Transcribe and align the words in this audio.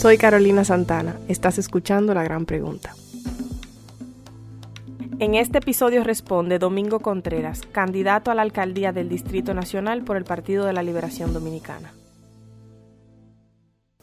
Soy 0.00 0.16
Carolina 0.16 0.64
Santana. 0.64 1.18
Estás 1.28 1.58
escuchando 1.58 2.14
La 2.14 2.22
Gran 2.22 2.46
Pregunta. 2.46 2.94
En 5.18 5.34
este 5.34 5.58
episodio 5.58 6.04
responde 6.04 6.58
Domingo 6.58 7.00
Contreras, 7.00 7.60
candidato 7.70 8.30
a 8.30 8.34
la 8.34 8.40
alcaldía 8.40 8.92
del 8.92 9.10
Distrito 9.10 9.52
Nacional 9.52 10.02
por 10.02 10.16
el 10.16 10.24
Partido 10.24 10.64
de 10.64 10.72
la 10.72 10.82
Liberación 10.82 11.34
Dominicana. 11.34 11.92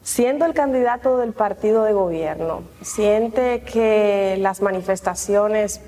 Siendo 0.03 0.45
el 0.45 0.53
candidato 0.53 1.17
del 1.17 1.33
partido 1.33 1.83
de 1.83 1.93
gobierno, 1.93 2.61
¿siente 2.83 3.61
que 3.61 4.37
las 4.39 4.61
manifestaciones 4.61 5.81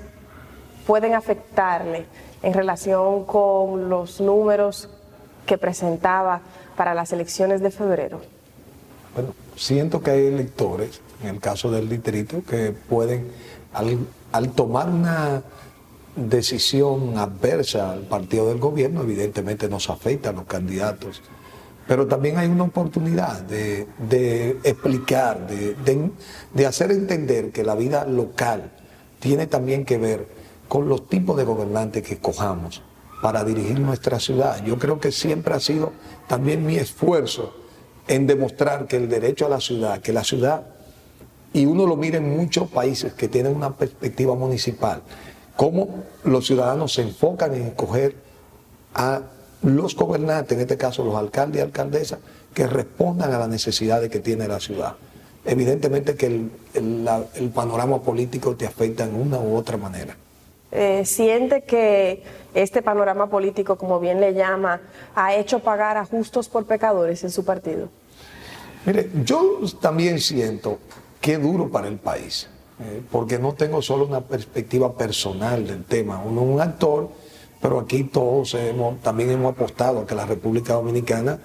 pueden 0.88 1.14
afectarle 1.14 2.06
en 2.42 2.52
relación 2.52 3.24
con 3.26 3.88
los 3.88 4.20
números 4.20 4.90
que 5.46 5.56
presentaba 5.56 6.40
para 6.76 6.94
las 6.94 7.12
elecciones 7.12 7.60
de 7.60 7.70
febrero? 7.70 8.20
Bueno, 9.14 9.34
siento 9.60 10.02
que 10.02 10.10
hay 10.10 10.26
electores, 10.26 11.02
en 11.22 11.28
el 11.28 11.40
caso 11.40 11.70
del 11.70 11.88
distrito, 11.88 12.42
que 12.48 12.72
pueden, 12.72 13.28
al, 14.32 14.52
tomar 14.52 14.88
una 14.88 15.42
decisión 16.16 17.18
adversa 17.18 17.92
al 17.92 18.00
partido 18.00 18.48
del 18.48 18.58
gobierno, 18.58 19.02
evidentemente 19.02 19.68
nos 19.68 19.90
afecta 19.90 20.30
a 20.30 20.32
los 20.32 20.46
candidatos, 20.46 21.20
pero 21.86 22.06
también 22.06 22.38
hay 22.38 22.48
una 22.48 22.64
oportunidad 22.64 23.42
de, 23.42 23.86
explicar, 24.64 25.46
de, 25.46 25.76
de, 26.54 26.66
hacer 26.66 26.90
entender 26.90 27.50
que 27.50 27.62
la 27.62 27.74
vida 27.74 28.06
local 28.06 28.72
tiene 29.18 29.46
también 29.46 29.84
que 29.84 29.98
ver 29.98 30.26
con 30.68 30.88
los 30.88 31.06
tipos 31.06 31.36
de 31.36 31.44
gobernantes 31.44 32.02
que 32.02 32.14
escojamos 32.14 32.82
para 33.20 33.44
dirigir 33.44 33.78
nuestra 33.78 34.20
ciudad. 34.20 34.64
Yo 34.64 34.78
creo 34.78 35.00
que 35.00 35.12
siempre 35.12 35.52
ha 35.52 35.60
sido 35.60 35.92
también 36.28 36.64
mi 36.64 36.76
esfuerzo 36.76 37.59
en 38.10 38.26
demostrar 38.26 38.88
que 38.88 38.96
el 38.96 39.08
derecho 39.08 39.46
a 39.46 39.48
la 39.48 39.60
ciudad, 39.60 40.00
que 40.00 40.12
la 40.12 40.24
ciudad, 40.24 40.64
y 41.52 41.64
uno 41.64 41.86
lo 41.86 41.94
mira 41.94 42.18
en 42.18 42.36
muchos 42.36 42.68
países 42.68 43.12
que 43.12 43.28
tienen 43.28 43.54
una 43.54 43.76
perspectiva 43.76 44.34
municipal, 44.34 45.00
cómo 45.54 46.02
los 46.24 46.44
ciudadanos 46.44 46.92
se 46.92 47.02
enfocan 47.02 47.54
en 47.54 47.62
escoger 47.68 48.16
a 48.94 49.22
los 49.62 49.94
gobernantes, 49.94 50.56
en 50.56 50.62
este 50.62 50.76
caso 50.76 51.04
los 51.04 51.14
alcaldes 51.14 51.60
y 51.60 51.62
alcaldesas, 51.62 52.18
que 52.52 52.66
respondan 52.66 53.32
a 53.32 53.38
las 53.38 53.48
necesidades 53.48 54.10
que 54.10 54.18
tiene 54.18 54.48
la 54.48 54.58
ciudad. 54.58 54.96
Evidentemente 55.44 56.16
que 56.16 56.26
el, 56.74 57.50
panorama 57.54 58.02
político 58.02 58.56
te 58.56 58.66
afecta 58.66 59.04
en 59.04 59.14
una 59.14 59.38
u 59.38 59.54
otra 59.54 59.76
manera. 59.76 60.16
Eh, 60.72 61.04
¿Siente 61.04 61.62
que 61.62 62.24
este 62.54 62.82
panorama 62.82 63.30
político, 63.30 63.76
como 63.76 64.00
bien 64.00 64.20
le 64.20 64.34
llama, 64.34 64.80
ha 65.14 65.36
hecho 65.36 65.60
pagar 65.60 65.96
a 65.96 66.04
justos 66.04 66.48
por 66.48 66.66
pecadores 66.66 67.22
en 67.22 67.30
su 67.30 67.44
partido? 67.44 67.88
Mire, 68.86 69.10
yo 69.24 69.60
también 69.80 70.18
siento 70.20 70.78
que 71.20 71.34
es 71.34 71.42
duro 71.42 71.68
para 71.68 71.86
el 71.86 71.98
país, 71.98 72.48
eh, 72.80 73.02
porque 73.10 73.38
no 73.38 73.52
tengo 73.52 73.82
solo 73.82 74.06
una 74.06 74.22
perspectiva 74.22 74.96
personal 74.96 75.66
del 75.66 75.84
tema. 75.84 76.22
Uno 76.24 76.42
es 76.42 76.48
un 76.48 76.60
actor, 76.62 77.10
pero 77.60 77.78
aquí 77.78 78.04
todos 78.04 78.56
también 79.02 79.30
hemos 79.30 79.52
apostado 79.52 80.00
a 80.00 80.06
que 80.06 80.14
la 80.14 80.24
República 80.24 80.74
Dominicana 80.74 81.38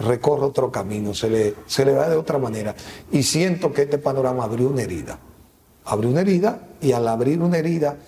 recorra 0.00 0.46
otro 0.46 0.72
camino, 0.72 1.14
se 1.14 1.28
le 1.30 1.92
va 1.92 2.08
de 2.08 2.16
otra 2.16 2.38
manera. 2.38 2.74
Y 3.12 3.22
siento 3.22 3.72
que 3.72 3.82
este 3.82 3.98
panorama 3.98 4.44
abrió 4.44 4.68
una 4.68 4.82
herida. 4.82 5.18
Abrió 5.84 6.10
una 6.10 6.22
herida 6.22 6.60
y 6.80 6.90
al 6.90 7.06
abrir 7.06 7.40
una 7.40 7.58
herida 7.58 7.98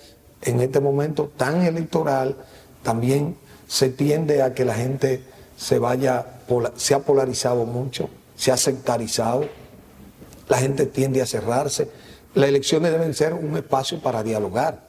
en 0.41 0.59
este 0.59 0.81
momento 0.81 1.31
tan 1.37 1.61
electoral, 1.61 2.35
también 2.81 3.37
se 3.65 3.89
tiende 3.89 4.41
a 4.41 4.53
que 4.53 4.65
la 4.65 4.73
gente 4.73 5.23
se 5.55 5.79
vaya, 5.79 6.25
se 6.75 6.95
ha 6.95 6.99
polarizado 6.99 7.65
mucho 7.65 8.09
se 8.43 8.51
ha 8.51 8.57
sectarizado, 8.57 9.45
la 10.49 10.57
gente 10.57 10.85
tiende 10.85 11.21
a 11.21 11.25
cerrarse. 11.25 11.89
Las 12.33 12.49
elecciones 12.49 12.91
deben 12.91 13.13
ser 13.13 13.33
un 13.33 13.55
espacio 13.55 14.01
para 14.01 14.21
dialogar 14.21 14.81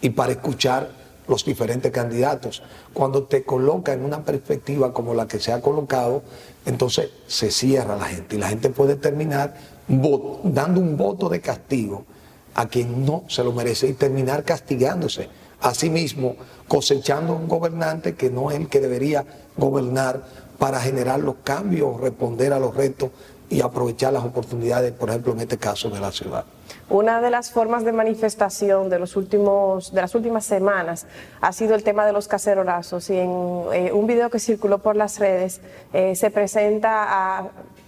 y 0.00 0.08
para 0.08 0.32
escuchar 0.32 0.88
los 1.28 1.44
diferentes 1.44 1.92
candidatos. 1.92 2.62
Cuando 2.94 3.24
te 3.24 3.44
coloca 3.44 3.92
en 3.92 4.02
una 4.02 4.24
perspectiva 4.24 4.94
como 4.94 5.12
la 5.12 5.28
que 5.28 5.40
se 5.40 5.52
ha 5.52 5.60
colocado, 5.60 6.22
entonces 6.64 7.10
se 7.26 7.50
cierra 7.50 7.96
la 7.96 8.06
gente 8.06 8.36
y 8.36 8.38
la 8.38 8.48
gente 8.48 8.70
puede 8.70 8.96
terminar 8.96 9.56
dando 9.88 10.80
un 10.80 10.96
voto 10.96 11.28
de 11.28 11.42
castigo 11.42 12.06
a 12.54 12.66
quien 12.66 13.04
no 13.04 13.24
se 13.28 13.44
lo 13.44 13.52
merece 13.52 13.88
y 13.88 13.92
terminar 13.92 14.42
castigándose 14.42 15.28
a 15.60 15.74
sí 15.74 15.90
mismo, 15.90 16.36
cosechando 16.66 17.34
un 17.34 17.46
gobernante 17.46 18.14
que 18.14 18.30
no 18.30 18.50
es 18.50 18.56
el 18.56 18.68
que 18.68 18.80
debería 18.80 19.26
gobernar 19.56 20.24
para 20.62 20.78
generar 20.78 21.18
los 21.18 21.34
cambios, 21.42 22.00
responder 22.00 22.52
a 22.52 22.60
los 22.60 22.72
retos 22.72 23.10
y 23.50 23.60
aprovechar 23.60 24.12
las 24.12 24.22
oportunidades, 24.22 24.92
por 24.92 25.08
ejemplo, 25.08 25.32
en 25.32 25.40
este 25.40 25.58
caso 25.58 25.90
de 25.90 25.98
la 25.98 26.12
ciudad. 26.12 26.44
Una 26.88 27.20
de 27.20 27.30
las 27.30 27.50
formas 27.50 27.84
de 27.84 27.90
manifestación 27.90 28.88
de, 28.88 29.00
los 29.00 29.16
últimos, 29.16 29.92
de 29.92 30.00
las 30.00 30.14
últimas 30.14 30.44
semanas 30.44 31.06
ha 31.40 31.52
sido 31.52 31.74
el 31.74 31.82
tema 31.82 32.06
de 32.06 32.12
los 32.12 32.28
cacerolazos 32.28 33.10
y 33.10 33.18
en 33.18 33.30
eh, 33.72 33.90
un 33.92 34.06
video 34.06 34.30
que 34.30 34.38
circuló 34.38 34.78
por 34.78 34.94
las 34.94 35.18
redes 35.18 35.60
eh, 35.92 36.14
se 36.14 36.30
presenta 36.30 37.40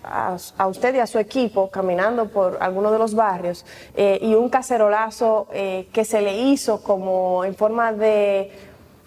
a, 0.03 0.67
usted 0.67 0.97
y 0.97 0.99
a 0.99 1.07
su 1.07 1.21
equipo 1.21 1.71
caminando 1.71 2.27
por 2.27 2.59
algunos 2.61 2.91
de 2.91 2.99
los 2.99 3.15
barrios 3.15 3.65
eh, 3.97 4.19
y 4.21 4.35
un 4.35 4.49
cacerolazo 4.49 5.47
que 5.53 6.05
se 6.05 6.21
le 6.23 6.37
hizo 6.37 6.83
como 6.83 7.45
en 7.45 7.55
forma 7.55 7.93
de, 7.93 8.51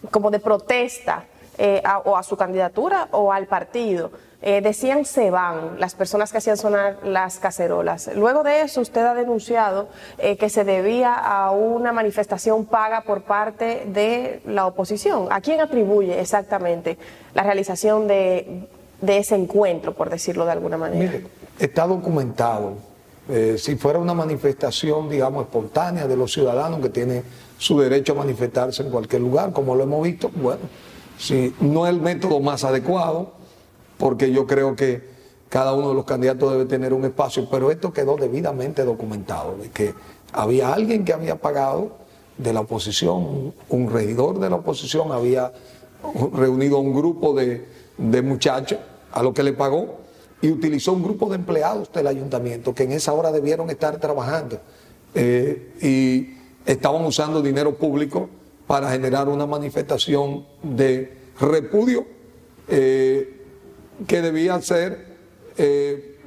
como 0.09 0.31
de 0.31 0.39
protesta 0.39 1.25
eh, 1.59 1.81
o 2.06 2.16
a 2.16 2.22
su 2.22 2.38
candidatura 2.38 3.07
o 3.12 3.34
al 3.34 3.47
partido. 3.47 4.12
Eh, 4.44 4.62
decían 4.62 5.06
se 5.06 5.31
van 5.31 5.79
las 5.79 5.95
personas 5.95 6.31
que 6.31 6.38
hacían 6.38 6.56
sonar 6.56 7.00
las 7.03 7.40
cacerolas. 7.40 8.12
Luego 8.13 8.44
de 8.44 8.62
eso, 8.62 8.81
usted 8.81 9.03
ha 9.03 9.16
denunciado 9.16 9.90
eh, 10.19 10.38
que 10.38 10.50
se 10.50 10.63
debía 10.63 11.16
a 11.16 11.50
una 11.50 11.91
manifestación 11.91 12.66
paga 12.66 13.01
por 13.01 13.23
parte 13.23 13.88
de 13.88 14.41
la 14.46 14.67
oposición. 14.67 15.29
¿A 15.31 15.41
quién 15.41 15.59
atribuye 15.59 16.19
exactamente 16.22 17.00
la 17.34 17.41
realización 17.41 18.07
de, 18.07 18.67
ese 19.01 19.34
encuentro, 19.34 19.96
por 19.96 20.12
decirlo 20.12 20.46
de 20.46 20.51
alguna 20.51 20.78
manera? 20.78 21.12
Mire, 21.12 21.25
está 21.57 21.88
documentado. 21.88 22.75
si 23.57 23.75
fuera 23.78 23.97
una 23.97 24.13
manifestación, 24.13 25.09
digamos, 25.09 25.46
espontánea 25.46 26.06
de 26.06 26.16
los 26.16 26.31
ciudadanos 26.31 26.79
que 26.81 26.90
tienen 26.90 27.23
su 27.57 27.79
derecho 27.79 28.13
a 28.13 28.17
manifestarse 28.17 28.84
en 28.84 28.91
cualquier 28.91 29.23
lugar, 29.23 29.51
como 29.51 29.73
lo 29.73 29.84
hemos 29.84 30.03
visto, 30.03 30.29
bueno 30.35 30.62
Sí, 31.17 31.53
no 31.59 31.88
es 31.88 31.94
el 31.94 32.01
método 32.01 32.39
más 32.39 32.63
adecuado, 32.63 33.33
porque 33.97 34.31
yo 34.31 34.45
creo 34.45 34.75
que 34.75 35.17
cada 35.50 35.73
uno 35.73 35.89
de 35.89 35.95
los 35.95 36.05
candidatos 36.05 36.51
debe 36.51 36.66
tener 36.66 36.94
un 36.94 37.05
espacio, 37.05 37.47
pero 37.50 37.72
esto 37.72 37.91
quedó 37.91 38.17
debidamente 38.17 38.83
documentado, 38.83 39.57
de 39.57 39.69
que 39.69 39.94
había 40.33 40.73
alguien 40.73 41.05
que 41.05 41.13
había 41.13 41.38
pagado 41.38 41.91
de 42.38 42.53
la 42.53 42.61
oposición, 42.61 43.53
un 43.69 43.91
regidor 43.91 44.39
de 44.39 44.50
la 44.50 44.57
oposición 44.57 45.11
había 45.11 45.51
reunido 46.33 46.78
a 46.78 46.79
un 46.79 46.94
grupo 46.94 47.34
de, 47.34 47.66
muchachos 48.22 48.79
a 49.11 49.23
lo 49.23 49.34
que 49.34 49.41
le 49.41 49.53
pagó 49.53 49.95
y 50.41 50.51
utilizó 50.51 50.94
un 50.94 51.01
grupo 51.01 51.29
de 51.29 51.35
empleados 51.35 51.91
del 51.91 52.05
ayuntamiento 52.05 52.75
que 52.75 52.84
en 52.84 52.91
esa 52.91 53.13
hora 53.13 53.31
debieron 53.31 53.72
estar 53.72 53.99
trabajando 53.99 54.59
eh, 55.16 55.73
y 55.81 56.38
estaban 56.69 57.03
usando 57.05 57.41
dinero 57.41 57.75
público 57.75 58.29
para 58.67 58.91
generar 58.91 59.29
una 59.29 59.47
manifestación 59.47 60.45
de 60.61 61.17
repudio 61.39 62.05
eh, 62.67 63.45
que 64.05 64.22
debía 64.22 64.61
ser, 64.61 65.17
eh, 65.57 66.19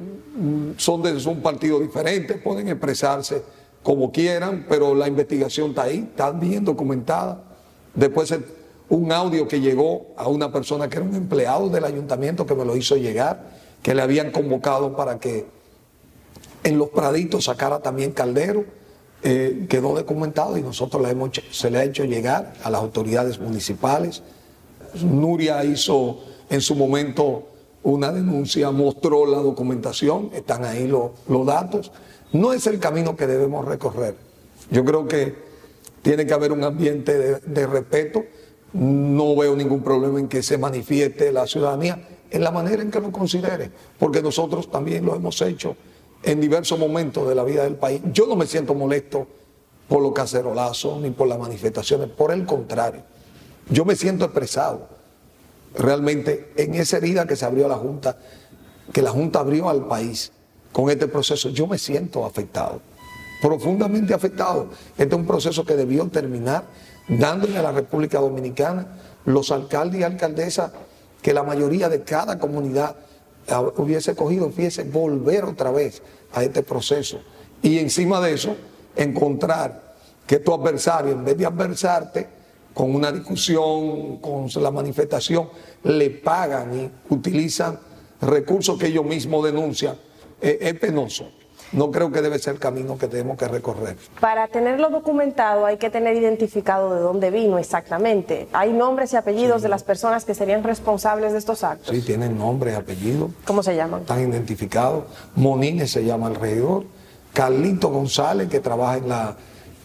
son 0.78 1.02
de 1.02 1.12
un 1.28 1.42
partido 1.42 1.78
diferente, 1.78 2.34
pueden 2.34 2.68
expresarse 2.68 3.42
como 3.82 4.10
quieran, 4.10 4.66
pero 4.68 4.94
la 4.94 5.06
investigación 5.06 5.70
está 5.70 5.82
ahí, 5.84 6.08
está 6.10 6.30
bien 6.32 6.64
documentada. 6.64 7.44
Después 7.94 8.34
un 8.88 9.12
audio 9.12 9.46
que 9.46 9.60
llegó 9.60 10.08
a 10.16 10.28
una 10.28 10.50
persona 10.50 10.88
que 10.88 10.96
era 10.96 11.06
un 11.06 11.14
empleado 11.14 11.68
del 11.68 11.84
ayuntamiento 11.84 12.46
que 12.46 12.54
me 12.54 12.64
lo 12.64 12.76
hizo 12.76 12.96
llegar, 12.96 13.50
que 13.82 13.94
le 13.94 14.02
habían 14.02 14.32
convocado 14.32 14.96
para 14.96 15.18
que 15.18 15.46
en 16.64 16.78
los 16.78 16.88
praditos 16.88 17.44
sacara 17.44 17.80
también 17.80 18.12
Caldero 18.12 18.64
eh, 19.22 19.66
quedó 19.68 19.94
documentado 19.94 20.56
y 20.56 20.62
nosotros 20.62 21.06
hemos, 21.08 21.30
se 21.50 21.70
le 21.70 21.78
ha 21.78 21.84
hecho 21.84 22.04
llegar 22.04 22.54
a 22.62 22.70
las 22.70 22.80
autoridades 22.80 23.38
municipales. 23.38 24.22
Nuria 25.02 25.62
hizo 25.64 26.20
en 26.48 26.60
su 26.60 26.74
momento 26.74 27.46
una 27.82 28.12
denuncia, 28.12 28.70
mostró 28.70 29.26
la 29.26 29.38
documentación, 29.38 30.30
están 30.32 30.64
ahí 30.64 30.88
los, 30.88 31.12
datos. 31.46 31.92
No 32.32 32.52
es 32.52 32.66
el 32.66 32.78
camino 32.78 33.14
que 33.14 33.26
debemos 33.26 33.64
recorrer. 33.66 34.14
Yo 34.70 34.84
creo 34.84 35.06
que 35.06 35.34
tiene 36.02 36.26
que 36.26 36.32
haber 36.32 36.52
un 36.52 36.64
ambiente 36.64 37.40
de 37.40 37.66
respeto. 37.66 38.24
No 38.72 39.36
veo 39.36 39.54
ningún 39.54 39.82
problema 39.82 40.18
en 40.18 40.28
que 40.28 40.42
se 40.42 40.56
manifieste 40.56 41.32
la 41.32 41.46
ciudadanía 41.46 42.06
en 42.30 42.44
la 42.44 42.50
manera 42.50 42.82
en 42.82 42.90
que 42.90 43.00
lo 43.00 43.10
considere, 43.10 43.70
porque 43.98 44.22
nosotros 44.22 44.70
también 44.70 45.04
lo 45.04 45.14
hemos 45.14 45.42
hecho 45.42 45.76
en 46.22 46.40
diversos 46.40 46.78
momentos 46.78 47.28
de 47.28 47.34
la 47.34 47.44
vida 47.44 47.64
del 47.64 47.76
país. 47.76 48.00
Yo 48.12 48.26
no 48.26 48.36
me 48.36 48.46
siento 48.46 48.74
molesto 48.74 49.26
por 49.88 50.02
los 50.02 50.12
cacerolazos 50.12 51.00
ni 51.00 51.10
por 51.10 51.26
las 51.26 51.38
manifestaciones, 51.38 52.08
por 52.08 52.32
el 52.32 52.46
contrario, 52.46 53.02
yo 53.70 53.84
me 53.84 53.94
siento 53.94 54.24
expresado 54.24 54.88
realmente 55.74 56.52
en 56.56 56.74
esa 56.74 56.96
herida 56.96 57.26
que 57.26 57.36
se 57.36 57.44
abrió 57.44 57.66
a 57.66 57.68
la 57.68 57.76
Junta, 57.76 58.18
que 58.92 59.00
la 59.00 59.10
Junta 59.10 59.38
abrió 59.38 59.68
al 59.68 59.86
país 59.86 60.32
con 60.72 60.90
este 60.90 61.06
proceso. 61.06 61.50
Yo 61.50 61.68
me 61.68 61.78
siento 61.78 62.24
afectado, 62.26 62.80
profundamente 63.40 64.12
afectado. 64.12 64.70
Este 64.98 65.14
es 65.14 65.20
un 65.20 65.26
proceso 65.26 65.64
que 65.64 65.76
debió 65.76 66.04
terminar 66.08 66.64
dándole 67.08 67.58
a 67.58 67.62
la 67.62 67.70
República 67.70 68.18
Dominicana 68.18 68.86
los 69.24 69.52
alcaldes 69.52 70.00
y 70.00 70.04
alcaldesas 70.04 70.72
que 71.22 71.32
la 71.32 71.44
mayoría 71.44 71.88
de 71.88 72.02
cada 72.02 72.40
comunidad 72.40 72.96
hubiese 73.76 74.14
cogido, 74.14 74.46
hubiese 74.46 74.84
volver 74.84 75.44
otra 75.44 75.70
vez 75.70 76.02
a 76.32 76.44
este 76.44 76.62
proceso. 76.62 77.20
Y 77.62 77.78
encima 77.78 78.20
de 78.20 78.34
eso, 78.34 78.56
encontrar 78.96 79.94
que 80.26 80.38
tu 80.38 80.54
adversario, 80.54 81.12
en 81.12 81.24
vez 81.24 81.36
de 81.36 81.46
adversarte 81.46 82.28
con 82.72 82.94
una 82.94 83.10
discusión, 83.10 84.18
con 84.18 84.48
la 84.62 84.70
manifestación, 84.70 85.48
le 85.84 86.10
pagan 86.10 86.78
y 86.78 87.14
utilizan 87.14 87.78
recursos 88.20 88.78
que 88.78 88.86
ellos 88.86 89.04
mismos 89.04 89.44
denuncian, 89.44 89.96
eh, 90.40 90.58
es 90.60 90.74
penoso 90.74 91.39
no 91.72 91.90
creo 91.90 92.10
que 92.10 92.20
debe 92.20 92.38
ser 92.38 92.54
el 92.54 92.60
camino 92.60 92.98
que 92.98 93.06
tenemos 93.06 93.38
que 93.38 93.46
recorrer. 93.46 93.96
Para 94.20 94.48
tenerlo 94.48 94.90
documentado 94.90 95.66
hay 95.66 95.76
que 95.76 95.90
tener 95.90 96.16
identificado 96.16 96.94
de 96.94 97.00
dónde 97.00 97.30
vino 97.30 97.58
exactamente. 97.58 98.48
¿Hay 98.52 98.72
nombres 98.72 99.12
y 99.12 99.16
apellidos 99.16 99.62
de 99.62 99.68
las 99.68 99.84
personas 99.84 100.24
que 100.24 100.34
serían 100.34 100.64
responsables 100.64 101.32
de 101.32 101.38
estos 101.38 101.62
actos? 101.62 101.94
Sí, 101.94 102.02
tienen 102.02 102.36
nombres 102.36 102.74
y 102.74 102.76
apellidos. 102.76 103.30
¿Cómo 103.44 103.62
se 103.62 103.76
llaman? 103.76 104.00
Están 104.00 104.20
identificados. 104.20 105.04
Monines 105.36 105.90
se 105.90 106.04
llama 106.04 106.28
el 106.28 106.34
regidor. 106.34 106.84
Carlito 107.32 107.90
González, 107.90 108.48
que 108.48 108.58
trabaja 108.58 108.96
en, 108.96 109.08
la, 109.08 109.36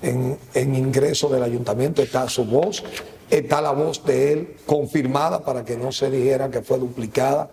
en, 0.01 0.37
en 0.55 0.75
ingreso 0.75 1.29
del 1.29 1.43
ayuntamiento, 1.43 2.01
está 2.01 2.27
su 2.27 2.45
voz. 2.45 2.83
Está 3.29 3.61
la 3.61 3.71
voz 3.71 4.03
de 4.05 4.33
él 4.33 4.57
confirmada 4.65 5.43
para 5.43 5.63
que 5.63 5.77
no 5.77 5.91
se 5.91 6.09
dijera 6.09 6.49
que 6.49 6.61
fue 6.61 6.79
duplicada 6.79 7.49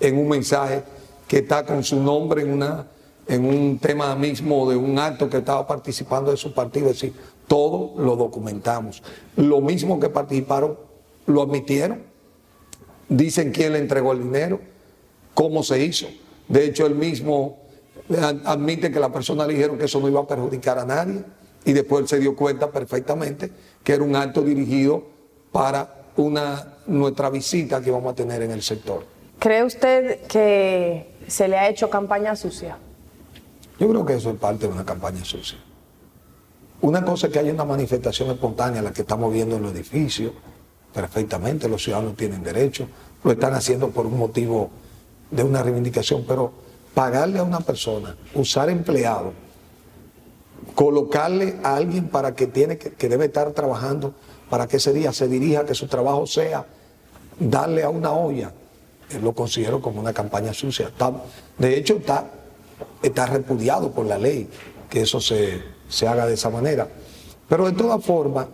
en 0.00 0.18
un 0.18 0.28
mensaje 0.28 0.82
que 1.26 1.38
está 1.38 1.64
con 1.64 1.82
su 1.82 2.00
nombre 2.00 2.42
en 2.42 2.52
una 2.52 2.86
en 3.28 3.44
un 3.44 3.78
tema 3.78 4.14
mismo 4.14 4.68
de 4.70 4.76
un 4.76 4.98
acto 4.98 5.28
que 5.28 5.38
estaba 5.38 5.66
participando 5.66 6.30
de 6.30 6.36
su 6.36 6.54
partido, 6.54 6.86
es 6.86 7.00
decir, 7.00 7.14
todo 7.46 7.94
lo 8.00 8.16
documentamos. 8.16 9.02
Lo 9.36 9.60
mismo 9.60 9.98
que 9.98 10.08
participaron, 10.08 10.78
lo 11.26 11.42
admitieron, 11.42 12.02
dicen 13.08 13.52
quién 13.52 13.72
le 13.72 13.78
entregó 13.78 14.12
el 14.12 14.22
dinero, 14.22 14.60
cómo 15.34 15.62
se 15.62 15.84
hizo. 15.84 16.06
De 16.48 16.64
hecho, 16.64 16.86
él 16.86 16.94
mismo 16.94 17.58
admite 18.44 18.92
que 18.92 19.00
la 19.00 19.12
persona 19.12 19.46
le 19.46 19.54
dijeron 19.54 19.78
que 19.78 19.86
eso 19.86 20.00
no 20.00 20.08
iba 20.08 20.20
a 20.20 20.26
perjudicar 20.26 20.78
a 20.78 20.84
nadie 20.84 21.24
y 21.64 21.72
después 21.72 22.02
él 22.02 22.08
se 22.08 22.20
dio 22.20 22.36
cuenta 22.36 22.70
perfectamente 22.70 23.50
que 23.82 23.92
era 23.92 24.04
un 24.04 24.14
acto 24.14 24.42
dirigido 24.42 25.04
para 25.50 26.04
una, 26.16 26.76
nuestra 26.86 27.30
visita 27.30 27.80
que 27.80 27.90
vamos 27.90 28.12
a 28.12 28.14
tener 28.14 28.42
en 28.42 28.52
el 28.52 28.62
sector. 28.62 29.04
¿Cree 29.38 29.64
usted 29.64 30.22
que 30.28 31.14
se 31.26 31.48
le 31.48 31.58
ha 31.58 31.68
hecho 31.68 31.90
campaña 31.90 32.36
sucia? 32.36 32.78
Yo 33.78 33.88
creo 33.88 34.06
que 34.06 34.14
eso 34.14 34.30
es 34.30 34.36
parte 34.36 34.66
de 34.66 34.72
una 34.72 34.84
campaña 34.84 35.24
sucia. 35.24 35.58
Una 36.80 37.04
cosa 37.04 37.26
es 37.26 37.32
que 37.32 37.38
hay 37.38 37.50
una 37.50 37.64
manifestación 37.64 38.30
espontánea, 38.30 38.82
la 38.82 38.92
que 38.92 39.02
estamos 39.02 39.32
viendo 39.32 39.56
en 39.56 39.62
los 39.62 39.72
edificios, 39.72 40.32
perfectamente, 40.94 41.68
los 41.68 41.82
ciudadanos 41.82 42.16
tienen 42.16 42.42
derecho, 42.42 42.86
lo 43.22 43.32
están 43.32 43.54
haciendo 43.54 43.90
por 43.90 44.06
un 44.06 44.18
motivo 44.18 44.70
de 45.30 45.42
una 45.42 45.62
reivindicación, 45.62 46.24
pero 46.26 46.52
pagarle 46.94 47.38
a 47.38 47.42
una 47.42 47.60
persona, 47.60 48.16
usar 48.34 48.70
empleado, 48.70 49.32
colocarle 50.74 51.56
a 51.62 51.76
alguien 51.76 52.08
para 52.08 52.34
que 52.34 52.46
tiene 52.46 52.78
que, 52.78 53.08
debe 53.08 53.26
estar 53.26 53.50
trabajando 53.52 54.14
para 54.48 54.66
que 54.66 54.76
ese 54.76 54.92
día 54.92 55.12
se 55.12 55.28
dirija, 55.28 55.66
que 55.66 55.74
su 55.74 55.88
trabajo 55.88 56.26
sea 56.26 56.66
darle 57.38 57.82
a 57.82 57.90
una 57.90 58.12
olla, 58.12 58.52
lo 59.22 59.32
considero 59.34 59.80
como 59.80 60.00
una 60.00 60.12
campaña 60.12 60.52
sucia. 60.54 60.90
de 61.58 61.76
hecho, 61.76 61.96
está 61.96 62.30
está 63.02 63.26
repudiado 63.26 63.92
por 63.92 64.06
la 64.06 64.18
ley 64.18 64.48
que 64.88 65.02
eso 65.02 65.20
se, 65.20 65.62
haga 66.06 66.26
de 66.26 66.34
esa 66.34 66.50
manera. 66.50 66.88
Pero 67.48 67.66
de 67.66 67.72
todas 67.72 68.04
formas, 68.04 68.46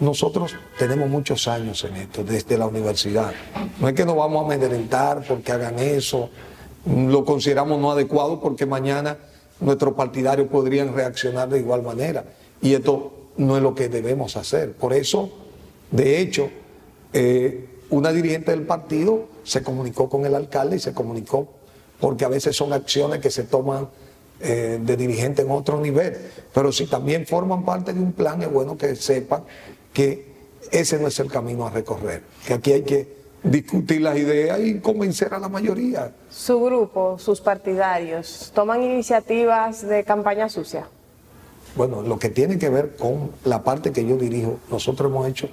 nosotros 0.00 0.54
tenemos 0.78 1.08
muchos 1.08 1.48
años 1.48 1.84
en 1.84 1.96
esto, 1.96 2.24
desde 2.24 2.56
la 2.56 2.66
universidad. 2.66 3.32
No 3.80 3.88
es 3.88 3.94
que 3.94 4.04
nos 4.04 4.16
vamos 4.16 4.42
a 4.42 4.46
amedrentar 4.46 5.24
porque 5.26 5.52
hagan 5.52 5.78
eso, 5.78 6.30
lo 6.86 7.24
consideramos 7.24 7.78
no 7.80 7.90
adecuado 7.90 8.40
porque 8.40 8.64
mañana 8.64 9.18
nuestros 9.60 9.94
partidarios 9.94 10.48
podrían 10.48 10.94
reaccionar 10.94 11.48
de 11.48 11.58
igual 11.58 11.82
manera. 11.82 12.24
Y 12.62 12.74
esto 12.74 13.12
no 13.36 13.56
es 13.56 13.62
lo 13.62 13.74
que 13.74 13.88
debemos 13.88 14.36
hacer. 14.36 14.72
Por 14.72 14.92
eso, 14.92 15.30
de 15.90 16.20
hecho, 16.20 16.48
eh, 17.12 17.68
una 17.90 18.12
dirigente 18.12 18.50
del 18.52 18.62
partido 18.62 19.26
se 19.44 19.62
comunicó 19.62 20.08
con 20.08 20.26
el 20.26 20.34
alcalde 20.34 20.76
y 20.76 20.80
se 20.80 20.92
comunicó 20.92 21.57
porque 22.00 22.24
a 22.24 22.28
veces 22.28 22.56
son 22.56 22.72
acciones 22.72 23.20
que 23.20 23.30
se 23.30 23.44
toman 23.44 23.88
eh, 24.40 24.78
de 24.80 24.96
dirigente 24.96 25.42
en 25.42 25.50
otro 25.50 25.80
nivel, 25.80 26.16
pero 26.54 26.70
si 26.70 26.86
también 26.86 27.26
forman 27.26 27.64
parte 27.64 27.92
de 27.92 28.00
un 28.00 28.12
plan, 28.12 28.40
es 28.42 28.50
bueno 28.50 28.76
que 28.76 28.94
sepan 28.94 29.42
que 29.92 30.28
ese 30.70 30.98
no 30.98 31.08
es 31.08 31.18
el 31.18 31.30
camino 31.30 31.66
a 31.66 31.70
recorrer, 31.70 32.22
que 32.46 32.54
aquí 32.54 32.72
hay 32.72 32.82
que 32.82 33.18
discutir 33.42 34.00
las 34.00 34.16
ideas 34.16 34.60
y 34.60 34.78
convencer 34.78 35.34
a 35.34 35.38
la 35.38 35.48
mayoría. 35.48 36.12
¿Su 36.30 36.60
grupo, 36.60 37.18
sus 37.18 37.40
partidarios, 37.40 38.52
toman 38.54 38.82
iniciativas 38.82 39.86
de 39.86 40.04
campaña 40.04 40.48
sucia? 40.48 40.88
Bueno, 41.76 42.02
lo 42.02 42.18
que 42.18 42.28
tiene 42.28 42.58
que 42.58 42.68
ver 42.68 42.96
con 42.96 43.32
la 43.44 43.62
parte 43.62 43.92
que 43.92 44.06
yo 44.06 44.16
dirijo, 44.16 44.58
nosotros 44.70 45.10
hemos 45.10 45.28
hecho, 45.28 45.48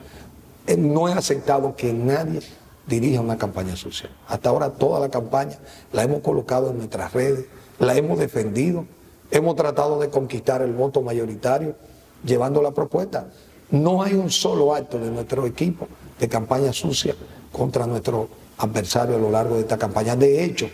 eh, 0.68 0.78
no 0.78 1.08
he 1.08 1.14
aceptado 1.14 1.76
que 1.76 1.94
nadie 1.94 2.42
dirija 2.88 3.22
una 3.22 3.38
campaña 3.38 3.76
sucia. 3.76 4.10
Hasta 4.28 4.50
ahora 4.50 4.72
toda 4.72 5.00
la 5.00 5.10
campaña 5.10 5.58
la 5.92 6.04
hemos 6.04 6.22
colocado 6.22 6.70
en 6.70 6.78
nuestras 6.78 7.14
redes, 7.14 7.46
la 7.80 7.96
hemos 7.96 8.20
defendido, 8.20 8.86
hemos 9.32 9.56
tratado 9.56 10.00
de 10.00 10.10
conquistar 10.10 10.62
el 10.62 10.74
voto 10.74 11.02
mayoritario 11.02 11.76
llevando 12.24 12.62
la 12.62 12.72
propuesta. 12.72 13.28
No 13.72 14.04
hay 14.04 14.14
un 14.14 14.30
solo 14.30 14.76
acto 14.76 15.00
de 15.00 15.10
nuestro 15.10 15.46
equipo 15.46 15.88
de 16.20 16.30
campaña 16.30 16.72
sucia 16.72 17.16
contra 17.52 17.88
nuestro 17.88 18.30
adversario 18.58 19.16
a 19.16 19.20
lo 19.20 19.32
largo 19.32 19.56
de 19.56 19.62
esta 19.62 19.78
campaña. 19.78 20.16
De 20.16 20.44
hecho, 20.44 20.70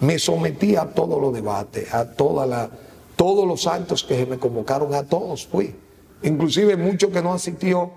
me 0.00 0.18
sometí 0.18 0.76
a 0.76 0.86
todos 0.86 1.20
los 1.20 1.32
debates, 1.32 1.92
a 1.94 2.10
toda 2.10 2.46
la, 2.46 2.68
todos 3.16 3.46
los 3.46 3.66
actos 3.66 4.02
que 4.02 4.26
me 4.26 4.38
convocaron, 4.38 4.94
a 4.94 5.04
todos 5.04 5.46
fui. 5.46 5.74
Inclusive 6.22 6.76
mucho 6.76 7.10
que 7.10 7.22
no 7.22 7.32
asistió 7.32 7.90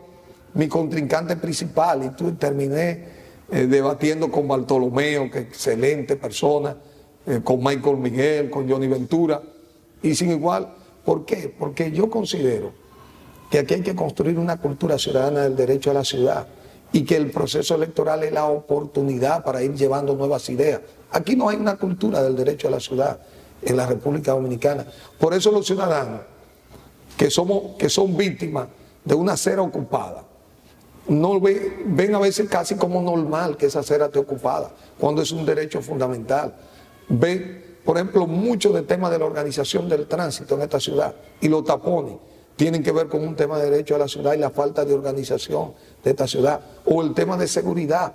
mi 0.54 0.68
contrincante 0.68 1.36
principal 1.36 2.04
y 2.04 2.10
tú 2.10 2.34
terminé 2.34 3.15
eh, 3.52 3.68
debatiendo 3.68 4.32
con 4.32 4.48
Bartolomeo, 4.48 5.30
que 5.30 5.40
excelente 5.40 6.16
persona, 6.16 6.78
eh, 7.26 7.42
con 7.44 7.64
Michael 7.64 7.98
Miguel, 7.98 8.50
con 8.50 8.70
Johnny 8.70 8.88
Ventura, 8.88 9.42
y 10.02 10.16
sin 10.16 10.32
igual. 10.32 10.74
¿Por 11.04 11.26
qué? 11.26 11.54
Porque 11.58 11.92
yo 11.92 12.10
considero 12.10 12.72
que 13.50 13.60
aquí 13.60 13.76
hay 13.76 13.82
que 13.82 13.96
construir 13.96 14.40
una 14.40 14.58
cultura 14.58 14.98
ciudadana 14.98 15.42
del 15.42 15.56
derecho 15.56 15.92
a 15.92 15.94
la 15.94 16.04
ciudad 16.04 16.48
y 16.92 17.04
que 17.04 17.16
el 17.16 17.30
proceso 17.32 17.76
electoral 17.76 18.24
es 18.24 18.32
la 18.32 18.46
oportunidad 18.46 19.44
para 19.44 19.62
ir 19.62 19.74
llevando 19.74 20.16
nuevas 20.16 20.50
ideas. 20.50 20.82
Aquí 21.12 21.36
no 21.36 21.50
hay 21.50 21.58
una 21.58 21.78
cultura 21.78 22.24
del 22.24 22.36
derecho 22.36 22.68
a 22.68 22.72
la 22.72 22.80
ciudad 22.80 23.20
en 23.62 23.78
la 23.78 23.86
República 23.86 24.32
Dominicana. 24.32 24.86
Por 25.20 25.34
eso 25.34 25.52
los 25.52 25.66
ciudadanos 25.66 26.22
que, 27.18 27.30
somos, 27.30 27.76
que 27.78 27.90
son 27.90 28.16
víctimas 28.16 28.68
de 29.04 29.16
una 29.16 29.34
acera 29.34 29.62
ocupada, 29.62 30.25
no 31.08 31.40
ven 31.40 32.16
a 32.16 32.20
veces 32.20 32.50
casi 32.50 32.76
como 32.76 33.02
normal 33.02 33.58
que 33.58 33.68
esa 33.68 33.80
acera 33.80 34.06
esté 34.06 34.20
ocupada, 34.20 34.72
cuando 35.00 35.22
es 35.22 35.32
un 35.32 35.46
derecho 35.46 35.82
fundamental. 35.82 36.56
Ven, 37.08 37.78
por 37.84 37.98
ejemplo, 37.98 38.26
mucho 38.26 38.72
del 38.72 38.86
tema 38.86 39.10
de 39.10 39.20
la 39.20 39.26
organización 39.26 39.88
del 39.88 40.08
tránsito 40.08 40.56
en 40.56 40.64
esta 40.64 40.80
ciudad 40.80 41.14
y 41.40 41.48
los 41.48 41.64
tapones 41.64 42.16
tienen 42.56 42.82
que 42.82 42.92
ver 42.92 43.08
con 43.08 43.26
un 43.26 43.36
tema 43.36 43.58
de 43.58 43.70
derecho 43.70 43.96
a 43.96 44.00
la 44.00 44.08
ciudad 44.08 44.34
y 44.34 44.38
la 44.38 44.50
falta 44.50 44.86
de 44.86 44.94
organización 44.94 45.74
de 46.04 46.12
esta 46.12 46.28
ciudad, 46.28 46.62
o 46.86 47.02
el 47.02 47.14
tema 47.14 47.38
de 47.38 47.48
seguridad. 47.48 48.14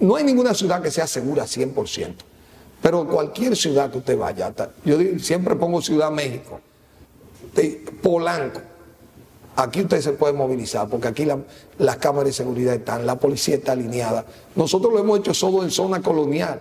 no 0.00 0.16
hay 0.16 0.24
ninguna 0.24 0.52
ciudad 0.52 0.82
que 0.82 0.90
sea 0.90 1.06
segura 1.06 1.44
100%, 1.44 2.14
pero 2.82 3.06
cualquier 3.06 3.56
ciudad 3.56 3.90
que 3.90 3.98
usted 3.98 4.18
vaya, 4.18 4.52
yo 4.84 4.96
siempre 5.18 5.54
pongo 5.56 5.80
Ciudad 5.80 6.10
México, 6.10 6.60
Polanco, 8.02 8.60
Aquí 9.56 9.80
usted 9.80 10.00
se 10.00 10.12
puede 10.12 10.32
movilizar 10.32 10.88
porque 10.88 11.08
aquí 11.08 11.26
las 11.78 11.96
cámaras 11.96 12.26
de 12.26 12.32
seguridad 12.32 12.74
están, 12.74 13.04
la 13.04 13.18
policía 13.18 13.56
está 13.56 13.72
alineada. 13.72 14.24
Nosotros 14.54 14.92
lo 14.92 15.00
hemos 15.00 15.18
hecho 15.18 15.34
solo 15.34 15.64
en 15.64 15.70
zona 15.70 16.00
colonial, 16.00 16.60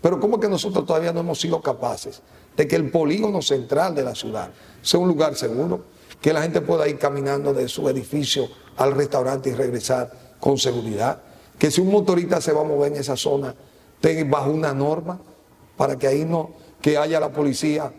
pero 0.00 0.20
¿cómo 0.20 0.38
que 0.38 0.48
nosotros 0.48 0.86
todavía 0.86 1.12
no 1.12 1.20
hemos 1.20 1.40
sido 1.40 1.60
capaces 1.60 2.22
de 2.56 2.68
que 2.68 2.76
el 2.76 2.90
polígono 2.90 3.42
central 3.42 3.94
de 3.94 4.04
la 4.04 4.14
ciudad 4.14 4.50
sea 4.80 5.00
un 5.00 5.08
lugar 5.08 5.34
seguro, 5.34 5.80
que 6.20 6.32
la 6.32 6.42
gente 6.42 6.60
pueda 6.60 6.86
ir 6.88 6.98
caminando 6.98 7.52
de 7.52 7.68
su 7.68 7.88
edificio 7.88 8.48
al 8.76 8.92
restaurante 8.92 9.50
y 9.50 9.54
regresar 9.54 10.12
con 10.38 10.56
seguridad? 10.56 11.20
Que 11.58 11.70
si 11.72 11.80
un 11.80 11.90
motorista 11.90 12.40
se 12.40 12.52
va 12.52 12.60
a 12.60 12.64
mover 12.64 12.92
en 12.92 13.00
esa 13.00 13.16
zona, 13.16 13.54
tenga 14.00 14.24
bajo 14.38 14.50
una 14.50 14.72
norma 14.72 15.18
para 15.76 15.96
que 15.96 16.06
ahí 16.06 16.24
no, 16.24 16.50
que 16.80 16.96
haya 16.96 17.18
la 17.18 17.32
policía 17.32 17.92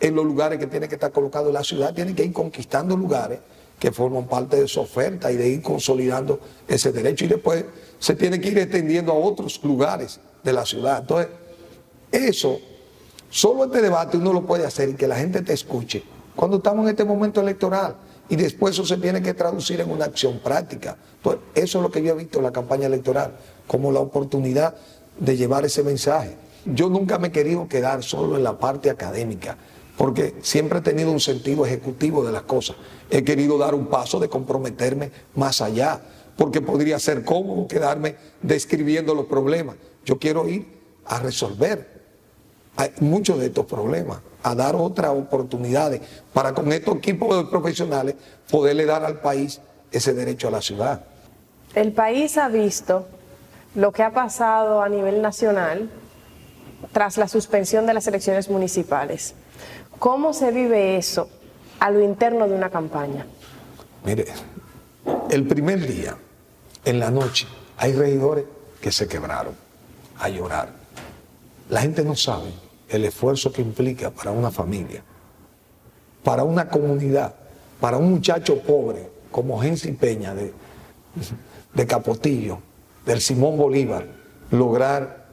en 0.00 0.14
los 0.14 0.24
lugares 0.24 0.58
que 0.58 0.66
tiene 0.66 0.88
que 0.88 0.96
estar 0.96 1.12
colocado. 1.12 1.50
La 1.50 1.64
ciudad 1.64 1.94
tiene 1.94 2.14
que 2.14 2.24
ir 2.24 2.32
conquistando 2.32 2.96
lugares 2.96 3.38
que 3.78 3.92
forman 3.92 4.26
parte 4.26 4.60
de 4.60 4.68
su 4.68 4.80
oferta 4.80 5.30
y 5.30 5.36
de 5.36 5.48
ir 5.48 5.62
consolidando 5.62 6.40
ese 6.66 6.92
derecho. 6.92 7.24
Y 7.24 7.28
después 7.28 7.64
se 7.98 8.14
tiene 8.14 8.40
que 8.40 8.48
ir 8.48 8.58
extendiendo 8.58 9.12
a 9.12 9.16
otros 9.16 9.60
lugares 9.62 10.20
de 10.42 10.52
la 10.52 10.64
ciudad. 10.64 11.00
Entonces, 11.00 11.28
eso 12.10 12.58
Solo 13.30 13.64
este 13.64 13.82
debate 13.82 14.16
uno 14.16 14.32
lo 14.32 14.46
puede 14.46 14.64
hacer 14.64 14.88
y 14.88 14.94
que 14.94 15.06
la 15.06 15.16
gente 15.16 15.42
te 15.42 15.52
escuche 15.52 16.02
cuando 16.34 16.58
estamos 16.58 16.84
en 16.84 16.90
este 16.90 17.04
momento 17.04 17.40
electoral 17.40 17.96
y 18.28 18.36
después 18.36 18.74
eso 18.74 18.84
se 18.84 18.96
tiene 18.96 19.22
que 19.22 19.34
traducir 19.34 19.80
en 19.80 19.90
una 19.90 20.04
acción 20.04 20.38
práctica. 20.38 20.96
Pues 21.22 21.38
eso 21.54 21.78
es 21.78 21.82
lo 21.82 21.90
que 21.90 22.02
yo 22.02 22.12
he 22.12 22.16
visto 22.16 22.38
en 22.38 22.44
la 22.44 22.52
campaña 22.52 22.86
electoral, 22.86 23.36
como 23.66 23.92
la 23.92 24.00
oportunidad 24.00 24.74
de 25.18 25.36
llevar 25.36 25.64
ese 25.64 25.82
mensaje. 25.82 26.36
Yo 26.64 26.88
nunca 26.88 27.18
me 27.18 27.28
he 27.28 27.30
querido 27.30 27.68
quedar 27.68 28.02
solo 28.02 28.36
en 28.36 28.44
la 28.44 28.58
parte 28.58 28.90
académica, 28.90 29.56
porque 29.96 30.34
siempre 30.42 30.78
he 30.78 30.82
tenido 30.82 31.12
un 31.12 31.20
sentido 31.20 31.64
ejecutivo 31.64 32.24
de 32.24 32.32
las 32.32 32.42
cosas. 32.42 32.76
He 33.10 33.22
querido 33.24 33.56
dar 33.58 33.74
un 33.74 33.86
paso 33.86 34.18
de 34.18 34.28
comprometerme 34.28 35.10
más 35.34 35.60
allá, 35.60 36.00
porque 36.36 36.60
podría 36.60 36.98
ser 36.98 37.24
cómodo 37.24 37.66
quedarme 37.66 38.16
describiendo 38.42 39.14
los 39.14 39.26
problemas. 39.26 39.76
Yo 40.04 40.18
quiero 40.18 40.48
ir 40.48 40.66
a 41.06 41.18
resolver 41.20 41.96
muchos 43.00 43.38
de 43.38 43.46
estos 43.46 43.66
problemas, 43.66 44.18
a 44.42 44.54
dar 44.54 44.76
otras 44.76 45.10
oportunidades 45.10 46.02
para 46.32 46.52
con 46.52 46.70
estos 46.72 46.96
equipos 46.96 47.36
de 47.36 47.50
profesionales 47.50 48.16
poderle 48.50 48.84
dar 48.84 49.04
al 49.04 49.20
país 49.20 49.60
ese 49.90 50.12
derecho 50.12 50.48
a 50.48 50.50
la 50.50 50.60
ciudad. 50.60 51.04
El 51.74 51.92
país 51.92 52.36
ha 52.36 52.48
visto 52.48 53.06
lo 53.74 53.92
que 53.92 54.02
ha 54.02 54.12
pasado 54.12 54.82
a 54.82 54.88
nivel 54.88 55.22
nacional 55.22 55.90
tras 56.92 57.16
la 57.16 57.28
suspensión 57.28 57.86
de 57.86 57.94
las 57.94 58.06
elecciones 58.06 58.50
municipales. 58.50 59.34
¿Cómo 59.98 60.34
se 60.34 60.50
vive 60.52 60.96
eso 60.96 61.28
a 61.80 61.90
lo 61.90 62.02
interno 62.02 62.48
de 62.48 62.54
una 62.54 62.70
campaña? 62.70 63.26
Mire, 64.04 64.26
el 65.30 65.46
primer 65.46 65.86
día, 65.86 66.16
en 66.84 66.98
la 66.98 67.10
noche, 67.10 67.46
hay 67.76 67.92
regidores 67.92 68.44
que 68.80 68.92
se 68.92 69.08
quebraron 69.08 69.54
a 70.18 70.28
llorar. 70.28 70.70
La 71.68 71.82
gente 71.82 72.04
no 72.04 72.14
sabe 72.14 72.50
el 72.88 73.04
esfuerzo 73.04 73.52
que 73.52 73.62
implica 73.62 74.10
para 74.10 74.30
una 74.30 74.50
familia, 74.50 75.02
para 76.22 76.44
una 76.44 76.68
comunidad, 76.68 77.34
para 77.80 77.96
un 77.96 78.10
muchacho 78.10 78.60
pobre 78.60 79.10
como 79.30 79.60
Gensi 79.60 79.92
Peña 79.92 80.34
de, 80.34 80.52
de 81.74 81.86
Capotillo, 81.86 82.58
del 83.04 83.20
Simón 83.20 83.56
Bolívar, 83.56 84.06
lograr 84.50 85.26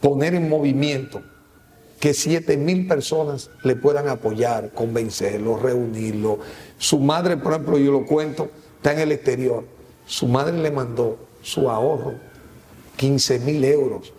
poner 0.00 0.34
en 0.34 0.48
movimiento 0.48 1.22
que 2.00 2.12
siete 2.12 2.56
mil 2.56 2.86
personas 2.86 3.50
le 3.62 3.76
puedan 3.76 4.08
apoyar, 4.08 4.72
convencerlo, 4.72 5.56
reunirlo. 5.56 6.38
Su 6.78 6.98
madre, 6.98 7.36
por 7.36 7.52
ejemplo, 7.52 7.78
yo 7.78 7.92
lo 7.92 8.04
cuento, 8.04 8.50
está 8.76 8.92
en 8.92 9.00
el 9.00 9.12
exterior. 9.12 9.64
Su 10.06 10.28
madre 10.28 10.58
le 10.58 10.70
mandó 10.70 11.18
su 11.42 11.70
ahorro, 11.70 12.14
15 12.96 13.38
mil 13.40 13.64
euros, 13.64 14.12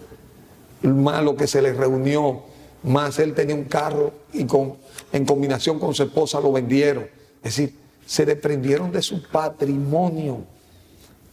más 0.82 1.24
lo 1.24 1.36
que 1.36 1.48
se 1.48 1.62
le 1.62 1.74
reunió, 1.74 2.42
más 2.84 3.20
él 3.20 3.34
tenía 3.34 3.56
un 3.56 3.66
carro 3.66 4.12
y 4.34 4.46
con, 4.46 4.76
en 5.12 5.26
combinación 5.26 5.80
con 5.80 5.94
su 5.94 6.04
esposa 6.04 6.40
lo 6.40 6.52
vendieron. 6.52 7.06
Es 7.44 7.56
decir, 7.56 7.76
se 8.06 8.26
desprendieron 8.26 8.92
de 8.92 9.02
su 9.02 9.22
patrimonio, 9.24 10.40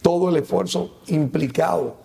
todo 0.01 0.29
el 0.29 0.37
esfuerzo 0.37 0.99
implicado, 1.07 1.97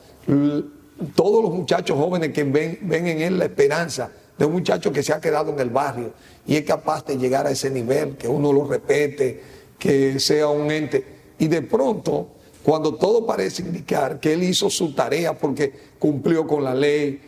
todos 1.14 1.42
los 1.42 1.52
muchachos 1.52 1.98
jóvenes 1.98 2.32
que 2.32 2.44
ven, 2.44 2.78
ven 2.82 3.06
en 3.06 3.20
él 3.20 3.38
la 3.38 3.44
esperanza 3.46 4.10
de 4.40 4.46
un 4.46 4.52
muchacho 4.52 4.90
que 4.90 5.02
se 5.02 5.12
ha 5.12 5.20
quedado 5.20 5.52
en 5.52 5.60
el 5.60 5.68
barrio 5.68 6.14
y 6.46 6.56
es 6.56 6.64
capaz 6.64 7.04
de 7.04 7.18
llegar 7.18 7.46
a 7.46 7.50
ese 7.50 7.68
nivel, 7.68 8.16
que 8.16 8.26
uno 8.26 8.54
lo 8.54 8.64
repete, 8.64 9.38
que 9.78 10.18
sea 10.18 10.48
un 10.48 10.70
ente. 10.70 11.04
Y 11.38 11.46
de 11.46 11.60
pronto, 11.60 12.28
cuando 12.62 12.94
todo 12.94 13.26
parece 13.26 13.60
indicar 13.60 14.18
que 14.18 14.32
él 14.32 14.42
hizo 14.42 14.70
su 14.70 14.94
tarea 14.94 15.38
porque 15.38 15.74
cumplió 15.98 16.46
con 16.46 16.64
la 16.64 16.74
ley, 16.74 17.20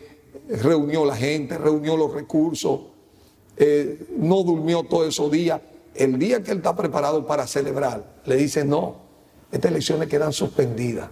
reunió 0.49 1.05
la 1.05 1.15
gente, 1.15 1.55
reunió 1.59 1.95
los 1.95 2.11
recursos, 2.11 2.79
eh, 3.57 4.07
no 4.17 4.41
durmió 4.41 4.81
todos 4.81 5.09
esos 5.09 5.29
días, 5.29 5.61
el 5.93 6.17
día 6.17 6.41
que 6.41 6.49
él 6.49 6.57
está 6.57 6.75
preparado 6.75 7.27
para 7.27 7.45
celebrar, 7.45 8.21
le 8.25 8.37
dice, 8.37 8.65
no, 8.65 8.95
estas 9.51 9.69
elecciones 9.69 10.09
quedan 10.09 10.33
suspendidas, 10.33 11.11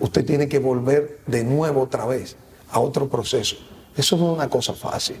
usted 0.00 0.24
tiene 0.24 0.48
que 0.48 0.58
volver 0.58 1.18
de 1.26 1.44
nuevo 1.44 1.82
otra 1.82 2.06
vez 2.06 2.34
a 2.70 2.80
otro 2.80 3.10
proceso. 3.10 3.56
Eso 3.94 4.16
no 4.16 4.30
es 4.30 4.36
una 4.38 4.48
cosa 4.48 4.72
fácil. 4.72 5.16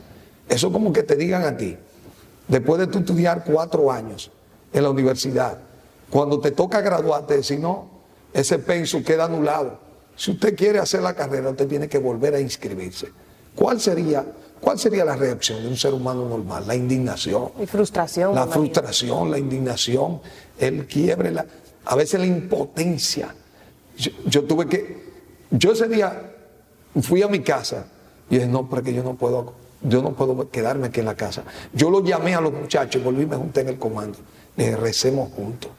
Eso 0.48 0.70
como 0.70 0.92
que 0.92 1.02
te 1.02 1.16
digan 1.16 1.44
a 1.44 1.56
ti, 1.56 1.76
después 2.48 2.80
de 2.80 2.86
tú 2.86 2.98
estudiar 2.98 3.44
cuatro 3.44 3.90
años 3.90 4.30
en 4.72 4.82
la 4.82 4.90
universidad, 4.90 5.58
cuando 6.10 6.40
te 6.40 6.50
toca 6.50 6.80
graduarte, 6.80 7.42
si 7.42 7.56
no, 7.56 7.88
ese 8.32 8.58
penso 8.58 9.02
queda 9.02 9.24
anulado. 9.24 9.78
Si 10.16 10.30
usted 10.30 10.54
quiere 10.56 10.78
hacer 10.78 11.02
la 11.02 11.14
carrera, 11.14 11.50
usted 11.50 11.66
tiene 11.66 11.88
que 11.88 11.98
volver 11.98 12.34
a 12.34 12.40
inscribirse. 12.40 13.08
¿Cuál 13.54 13.80
sería, 13.80 14.24
cuál 14.60 14.78
sería 14.78 15.04
la 15.04 15.16
reacción 15.16 15.62
de 15.62 15.68
un 15.68 15.76
ser 15.76 15.94
humano 15.94 16.28
normal? 16.28 16.66
La 16.66 16.74
indignación. 16.74 17.50
Y 17.60 17.66
frustración. 17.66 18.34
La 18.34 18.46
frustración, 18.46 19.30
la 19.30 19.38
indignación, 19.38 20.20
el 20.58 20.86
quiebre, 20.86 21.32
la, 21.32 21.46
a 21.84 21.96
veces 21.96 22.20
la 22.20 22.26
impotencia. 22.26 23.34
Yo, 23.96 24.10
yo, 24.26 24.44
tuve 24.44 24.66
que, 24.66 25.02
yo 25.50 25.72
ese 25.72 25.88
día 25.88 26.32
fui 27.02 27.22
a 27.22 27.28
mi 27.28 27.40
casa 27.40 27.86
y 28.30 28.36
dije, 28.36 28.46
no, 28.46 28.68
porque 28.68 28.92
yo 28.92 29.02
no 29.02 29.14
puedo 29.14 29.52
yo 29.84 30.02
no 30.02 30.12
puedo 30.12 30.50
quedarme 30.50 30.88
aquí 30.88 31.00
en 31.00 31.06
la 31.06 31.14
casa. 31.14 31.44
Yo 31.72 31.90
lo 31.90 32.02
llamé 32.02 32.34
a 32.34 32.40
los 32.40 32.52
muchachos, 32.52 33.02
volví 33.04 33.22
y 33.22 33.26
me 33.26 33.36
junté 33.36 33.60
en 33.60 33.68
el 33.68 33.78
comando. 33.78 34.18
Les 34.56 34.78
recemos 34.78 35.30
juntos. 35.32 35.70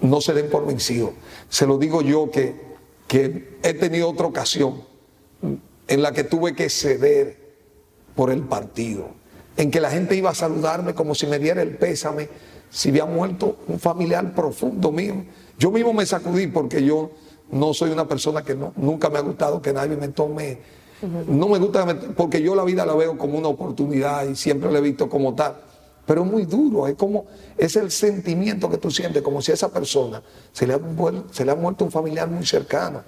No 0.00 0.20
se 0.20 0.34
den 0.34 0.50
por 0.50 0.66
vencidos. 0.66 1.10
Se 1.48 1.66
lo 1.66 1.78
digo 1.78 2.02
yo 2.02 2.30
que, 2.30 2.54
que 3.06 3.58
he 3.62 3.74
tenido 3.74 4.10
otra 4.10 4.26
ocasión 4.26 4.82
en 5.88 6.02
la 6.02 6.12
que 6.12 6.24
tuve 6.24 6.54
que 6.54 6.68
ceder 6.68 7.46
por 8.14 8.30
el 8.30 8.42
partido, 8.42 9.08
en 9.56 9.70
que 9.70 9.80
la 9.80 9.90
gente 9.90 10.16
iba 10.16 10.30
a 10.30 10.34
saludarme 10.34 10.94
como 10.94 11.14
si 11.14 11.26
me 11.26 11.38
diera 11.38 11.62
el 11.62 11.76
pésame, 11.76 12.28
si 12.70 12.88
había 12.88 13.04
muerto 13.04 13.58
un 13.68 13.78
familiar 13.78 14.34
profundo 14.34 14.90
mío. 14.90 15.24
Yo 15.58 15.70
mismo 15.70 15.92
me 15.92 16.04
sacudí 16.04 16.48
porque 16.48 16.82
yo 16.84 17.10
no 17.50 17.72
soy 17.72 17.90
una 17.90 18.08
persona 18.08 18.42
que 18.42 18.56
nunca 18.76 19.08
me 19.10 19.18
ha 19.18 19.22
gustado 19.22 19.62
que 19.62 19.72
nadie 19.72 19.96
me 19.96 20.08
tome 20.08 20.58
no 21.02 21.48
me 21.48 21.58
gusta 21.58 21.86
porque 22.16 22.40
yo 22.42 22.54
la 22.54 22.64
vida 22.64 22.86
la 22.86 22.94
veo 22.94 23.18
como 23.18 23.38
una 23.38 23.48
oportunidad 23.48 24.26
y 24.26 24.34
siempre 24.34 24.70
la 24.72 24.78
he 24.78 24.82
visto 24.82 25.08
como 25.08 25.34
tal. 25.34 25.56
Pero 26.06 26.22
es 26.22 26.30
muy 26.30 26.44
duro, 26.44 26.86
es 26.86 26.94
como, 26.94 27.26
es 27.58 27.74
el 27.76 27.90
sentimiento 27.90 28.70
que 28.70 28.78
tú 28.78 28.90
sientes, 28.90 29.22
como 29.22 29.42
si 29.42 29.50
a 29.50 29.54
esa 29.54 29.72
persona 29.72 30.22
se 30.52 30.66
le 30.66 30.74
ha, 30.74 30.80
se 31.32 31.44
le 31.44 31.50
ha 31.50 31.54
muerto 31.56 31.84
un 31.84 31.90
familiar 31.90 32.30
muy 32.30 32.46
cercano. 32.46 33.02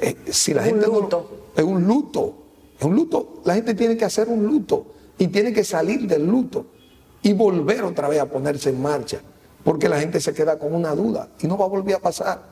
Eh, 0.00 0.16
si 0.30 0.54
la 0.54 0.62
gente 0.62 0.88
un 0.88 1.02
luto. 1.02 1.30
es 1.54 1.62
un 1.62 1.86
luto, 1.86 2.34
es 2.78 2.86
un 2.86 2.96
luto, 2.96 3.42
la 3.44 3.54
gente 3.54 3.74
tiene 3.74 3.96
que 3.98 4.06
hacer 4.06 4.28
un 4.28 4.46
luto 4.46 4.86
y 5.18 5.28
tiene 5.28 5.52
que 5.52 5.62
salir 5.62 6.06
del 6.06 6.26
luto 6.26 6.66
y 7.22 7.34
volver 7.34 7.82
otra 7.84 8.08
vez 8.08 8.20
a 8.20 8.26
ponerse 8.26 8.70
en 8.70 8.80
marcha, 8.80 9.20
porque 9.62 9.88
la 9.88 10.00
gente 10.00 10.18
se 10.18 10.32
queda 10.32 10.58
con 10.58 10.74
una 10.74 10.94
duda 10.94 11.28
y 11.40 11.46
no 11.46 11.58
va 11.58 11.66
a 11.66 11.68
volver 11.68 11.96
a 11.96 12.00
pasar. 12.00 12.42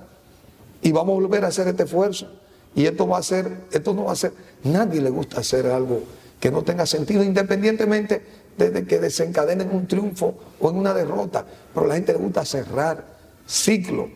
Y 0.82 0.92
vamos 0.92 1.12
a 1.12 1.20
volver 1.20 1.44
a 1.44 1.48
hacer 1.48 1.68
este 1.68 1.84
esfuerzo. 1.84 2.28
Y 2.74 2.86
esto 2.86 3.06
va 3.06 3.18
a 3.18 3.22
ser, 3.22 3.66
esto 3.72 3.94
no 3.94 4.04
va 4.04 4.12
a 4.12 4.16
ser, 4.16 4.32
nadie 4.64 5.00
le 5.00 5.10
gusta 5.10 5.40
hacer 5.40 5.66
algo 5.66 6.02
que 6.38 6.50
no 6.50 6.62
tenga 6.62 6.86
sentido, 6.86 7.22
independientemente 7.22 8.22
de 8.56 8.86
que 8.86 8.98
desencadenen 8.98 9.70
un 9.70 9.86
triunfo 9.86 10.34
o 10.60 10.70
en 10.70 10.76
una 10.76 10.94
derrota. 10.94 11.44
Pero 11.72 11.86
a 11.86 11.88
la 11.88 11.94
gente 11.94 12.12
le 12.12 12.18
gusta 12.18 12.44
cerrar 12.44 13.04
ciclo. 13.46 14.08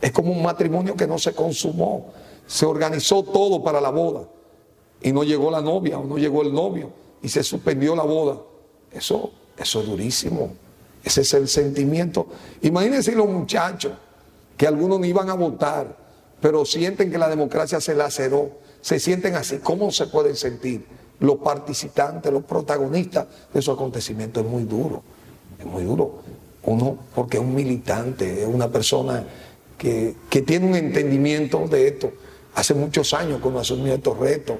Es 0.00 0.12
como 0.12 0.32
un 0.32 0.42
matrimonio 0.42 0.94
que 0.94 1.06
no 1.06 1.18
se 1.18 1.32
consumó. 1.32 2.12
Se 2.46 2.64
organizó 2.64 3.22
todo 3.22 3.62
para 3.62 3.80
la 3.80 3.90
boda 3.90 4.28
y 5.02 5.12
no 5.12 5.22
llegó 5.22 5.50
la 5.50 5.60
novia 5.60 5.98
o 5.98 6.04
no 6.04 6.18
llegó 6.18 6.42
el 6.42 6.52
novio 6.52 6.90
y 7.22 7.28
se 7.28 7.42
suspendió 7.42 7.94
la 7.94 8.04
boda. 8.04 8.38
Eso, 8.90 9.32
eso 9.56 9.80
es 9.80 9.86
durísimo. 9.86 10.52
Ese 11.04 11.20
es 11.22 11.34
el 11.34 11.48
sentimiento. 11.48 12.26
Imagínense 12.62 13.12
los 13.12 13.28
muchachos 13.28 13.92
que 14.56 14.66
algunos 14.66 14.98
no 14.98 15.06
iban 15.06 15.30
a 15.30 15.34
votar 15.34 16.07
pero 16.40 16.64
sienten 16.64 17.10
que 17.10 17.18
la 17.18 17.28
democracia 17.28 17.80
se 17.80 17.94
laceró, 17.94 18.50
se 18.80 19.00
sienten 19.00 19.34
así. 19.34 19.58
¿Cómo 19.58 19.90
se 19.90 20.06
pueden 20.06 20.36
sentir 20.36 20.84
los 21.20 21.36
participantes, 21.36 22.32
los 22.32 22.44
protagonistas 22.44 23.26
de 23.52 23.60
esos 23.60 23.74
acontecimientos? 23.74 24.44
Es 24.44 24.50
muy 24.50 24.64
duro, 24.64 25.02
es 25.58 25.66
muy 25.66 25.84
duro. 25.84 26.20
Uno, 26.64 26.98
porque 27.14 27.38
es 27.38 27.42
un 27.42 27.54
militante, 27.54 28.42
es 28.42 28.48
una 28.48 28.68
persona 28.68 29.24
que, 29.76 30.16
tiene 30.46 30.66
un 30.66 30.74
entendimiento 30.74 31.66
de 31.66 31.88
esto. 31.88 32.12
Hace 32.54 32.74
muchos 32.74 33.14
años 33.14 33.40
cuando 33.40 33.60
asumió 33.60 33.94
estos 33.94 34.18
retos, 34.18 34.58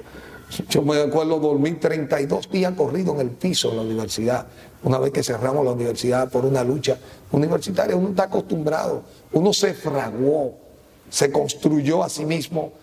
yo 0.69 0.81
me 0.81 0.99
acuerdo, 0.99 1.39
dormí 1.39 1.73
32 1.73 2.49
días 2.49 2.73
corrido 2.73 3.13
en 3.13 3.21
el 3.21 3.29
piso 3.29 3.69
en 3.69 3.77
la 3.77 3.83
universidad. 3.83 4.47
Una 4.83 4.97
vez 4.97 5.11
que 5.11 5.21
cerramos 5.21 5.63
la 5.63 5.71
universidad 5.71 6.31
por 6.31 6.45
una 6.45 6.63
lucha 6.63 6.97
universitaria, 7.31 7.95
uno 7.95 8.09
está 8.09 8.23
acostumbrado, 8.23 9.03
uno 9.33 9.53
se 9.53 9.73
fraguó 9.73 10.68
se 11.09 11.31
construyó 11.31 12.03
a 12.03 12.09
sí 12.09 12.25
mismo 12.25 12.73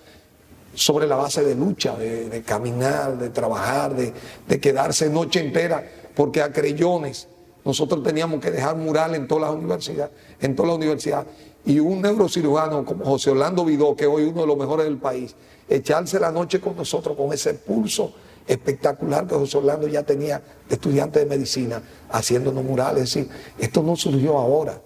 sobre 0.75 1.07
la 1.07 1.17
base 1.17 1.43
de 1.43 1.55
lucha, 1.55 1.97
de, 1.97 2.43
caminar, 2.45 3.19
de 3.19 3.31
trabajar, 3.31 3.95
de, 3.95 4.61
quedarse 4.61 5.09
noche 5.09 5.41
entera, 5.41 5.85
porque 6.15 6.43
a 6.43 6.53
creyones 6.53 7.29
nosotros 7.65 8.03
teníamos 8.03 8.41
que 8.41 8.51
dejar 8.51 8.77
mural 8.77 9.15
en 9.15 9.27
todas 9.27 9.51
las 9.51 9.59
universidades, 9.59 10.13
en 10.41 10.55
toda 10.55 10.69
la 10.69 10.75
universidad. 10.75 11.27
Y 11.65 11.81
un 11.81 12.03
neurocirujano 12.03 12.85
como 12.85 13.05
José 13.05 13.31
Orlando 13.31 13.65
Vidó, 13.65 13.97
que 13.97 14.07
hoy 14.07 14.25
es 14.25 14.29
uno 14.29 14.43
de 14.43 14.47
los 14.47 14.57
mejores 14.57 14.87
del 14.87 14.99
país, 14.99 15.35
echarse 15.69 16.21
la 16.21 16.31
noche 16.31 16.61
con 16.61 16.77
nosotros 16.77 17.17
con 17.17 17.33
ese 17.33 17.55
pulso 17.55 18.13
espectacular 18.47 19.27
que 19.27 19.35
José 19.35 19.59
Orlando 19.59 19.89
ya 19.89 20.05
tenía 20.05 20.41
estudiantes 20.69 21.23
de 21.23 21.29
medicina 21.29 21.83
haciéndonos 22.11 22.63
murales. 22.63 23.05
Es 23.05 23.15
decir, 23.15 23.31
esto 23.59 23.83
no 23.83 23.97
surgió 23.97 24.39
ahora. 24.39 24.81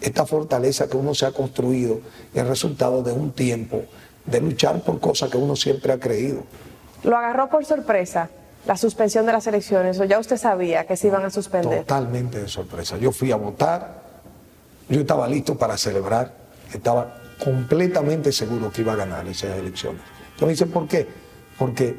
Esta 0.00 0.26
fortaleza 0.26 0.88
que 0.88 0.96
uno 0.96 1.14
se 1.14 1.26
ha 1.26 1.32
construido 1.32 2.00
es 2.34 2.46
resultado 2.46 3.02
de 3.02 3.12
un 3.12 3.32
tiempo 3.32 3.82
de 4.26 4.40
luchar 4.40 4.82
por 4.82 5.00
cosas 5.00 5.30
que 5.30 5.38
uno 5.38 5.56
siempre 5.56 5.92
ha 5.92 5.98
creído. 5.98 6.42
¿Lo 7.02 7.16
agarró 7.16 7.48
por 7.48 7.64
sorpresa 7.64 8.28
la 8.66 8.76
suspensión 8.76 9.26
de 9.26 9.32
las 9.32 9.46
elecciones 9.46 9.98
o 10.00 10.04
ya 10.04 10.18
usted 10.18 10.36
sabía 10.36 10.86
que 10.86 10.96
se 10.96 11.06
iban 11.06 11.24
a 11.24 11.30
suspender? 11.30 11.80
Totalmente 11.80 12.40
de 12.40 12.48
sorpresa. 12.48 12.98
Yo 12.98 13.12
fui 13.12 13.30
a 13.32 13.36
votar, 13.36 14.02
yo 14.88 15.00
estaba 15.00 15.28
listo 15.28 15.56
para 15.56 15.78
celebrar, 15.78 16.32
estaba 16.72 17.20
completamente 17.42 18.32
seguro 18.32 18.70
que 18.72 18.82
iba 18.82 18.92
a 18.92 18.96
ganar 18.96 19.26
esas 19.28 19.56
elecciones. 19.56 20.02
Entonces 20.34 20.58
dice, 20.58 20.70
¿por 20.70 20.88
qué? 20.88 21.06
Porque 21.58 21.96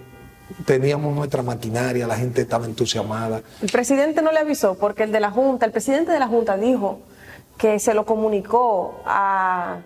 teníamos 0.66 1.16
nuestra 1.16 1.42
maquinaria, 1.42 2.06
la 2.06 2.18
gente 2.18 2.42
estaba 2.42 2.66
entusiasmada. 2.66 3.42
El 3.62 3.70
presidente 3.72 4.22
no 4.22 4.32
le 4.32 4.40
avisó 4.40 4.76
porque 4.76 5.04
el 5.04 5.12
de 5.12 5.20
la 5.20 5.32
Junta, 5.32 5.66
el 5.66 5.72
presidente 5.72 6.12
de 6.12 6.20
la 6.20 6.28
Junta 6.28 6.58
dijo 6.58 7.00
que 7.58 7.80
se 7.80 7.94
lo 7.94 8.06
comunicó 8.06 9.02
a 9.06 9.80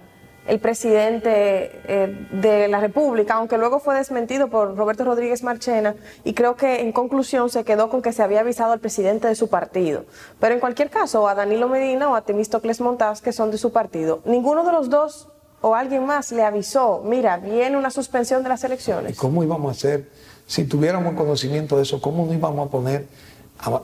el 0.47 0.59
presidente 0.59 1.71
eh, 1.85 2.27
de 2.31 2.67
la 2.67 2.79
República, 2.79 3.35
aunque 3.35 3.57
luego 3.57 3.79
fue 3.79 3.95
desmentido 3.95 4.49
por 4.49 4.75
Roberto 4.75 5.05
Rodríguez 5.05 5.43
Marchena, 5.43 5.95
y 6.23 6.33
creo 6.33 6.55
que 6.55 6.81
en 6.81 6.91
conclusión 6.91 7.49
se 7.49 7.63
quedó 7.63 7.89
con 7.89 8.01
que 8.01 8.11
se 8.11 8.23
había 8.23 8.39
avisado 8.39 8.73
al 8.73 8.79
presidente 8.79 9.27
de 9.27 9.35
su 9.35 9.49
partido. 9.49 10.05
Pero 10.39 10.55
en 10.55 10.59
cualquier 10.59 10.89
caso, 10.89 11.27
a 11.27 11.35
Danilo 11.35 11.69
Medina 11.69 12.09
o 12.09 12.15
a 12.15 12.21
Temístocles 12.21 12.81
Montaz, 12.81 13.21
que 13.21 13.31
son 13.31 13.51
de 13.51 13.57
su 13.57 13.71
partido, 13.71 14.21
ninguno 14.25 14.63
de 14.63 14.71
los 14.71 14.89
dos 14.89 15.29
o 15.61 15.75
alguien 15.75 16.05
más 16.05 16.31
le 16.31 16.43
avisó, 16.43 17.03
mira, 17.05 17.37
viene 17.37 17.77
una 17.77 17.91
suspensión 17.91 18.41
de 18.41 18.49
las 18.49 18.63
elecciones. 18.63 19.15
¿Cómo 19.17 19.43
íbamos 19.43 19.69
a 19.69 19.71
hacer? 19.71 20.09
Si 20.47 20.65
tuviéramos 20.65 21.13
conocimiento 21.13 21.77
de 21.77 21.83
eso, 21.83 22.01
¿cómo 22.01 22.25
no 22.25 22.33
íbamos 22.33 22.67
a 22.67 22.71
poner, 22.71 23.05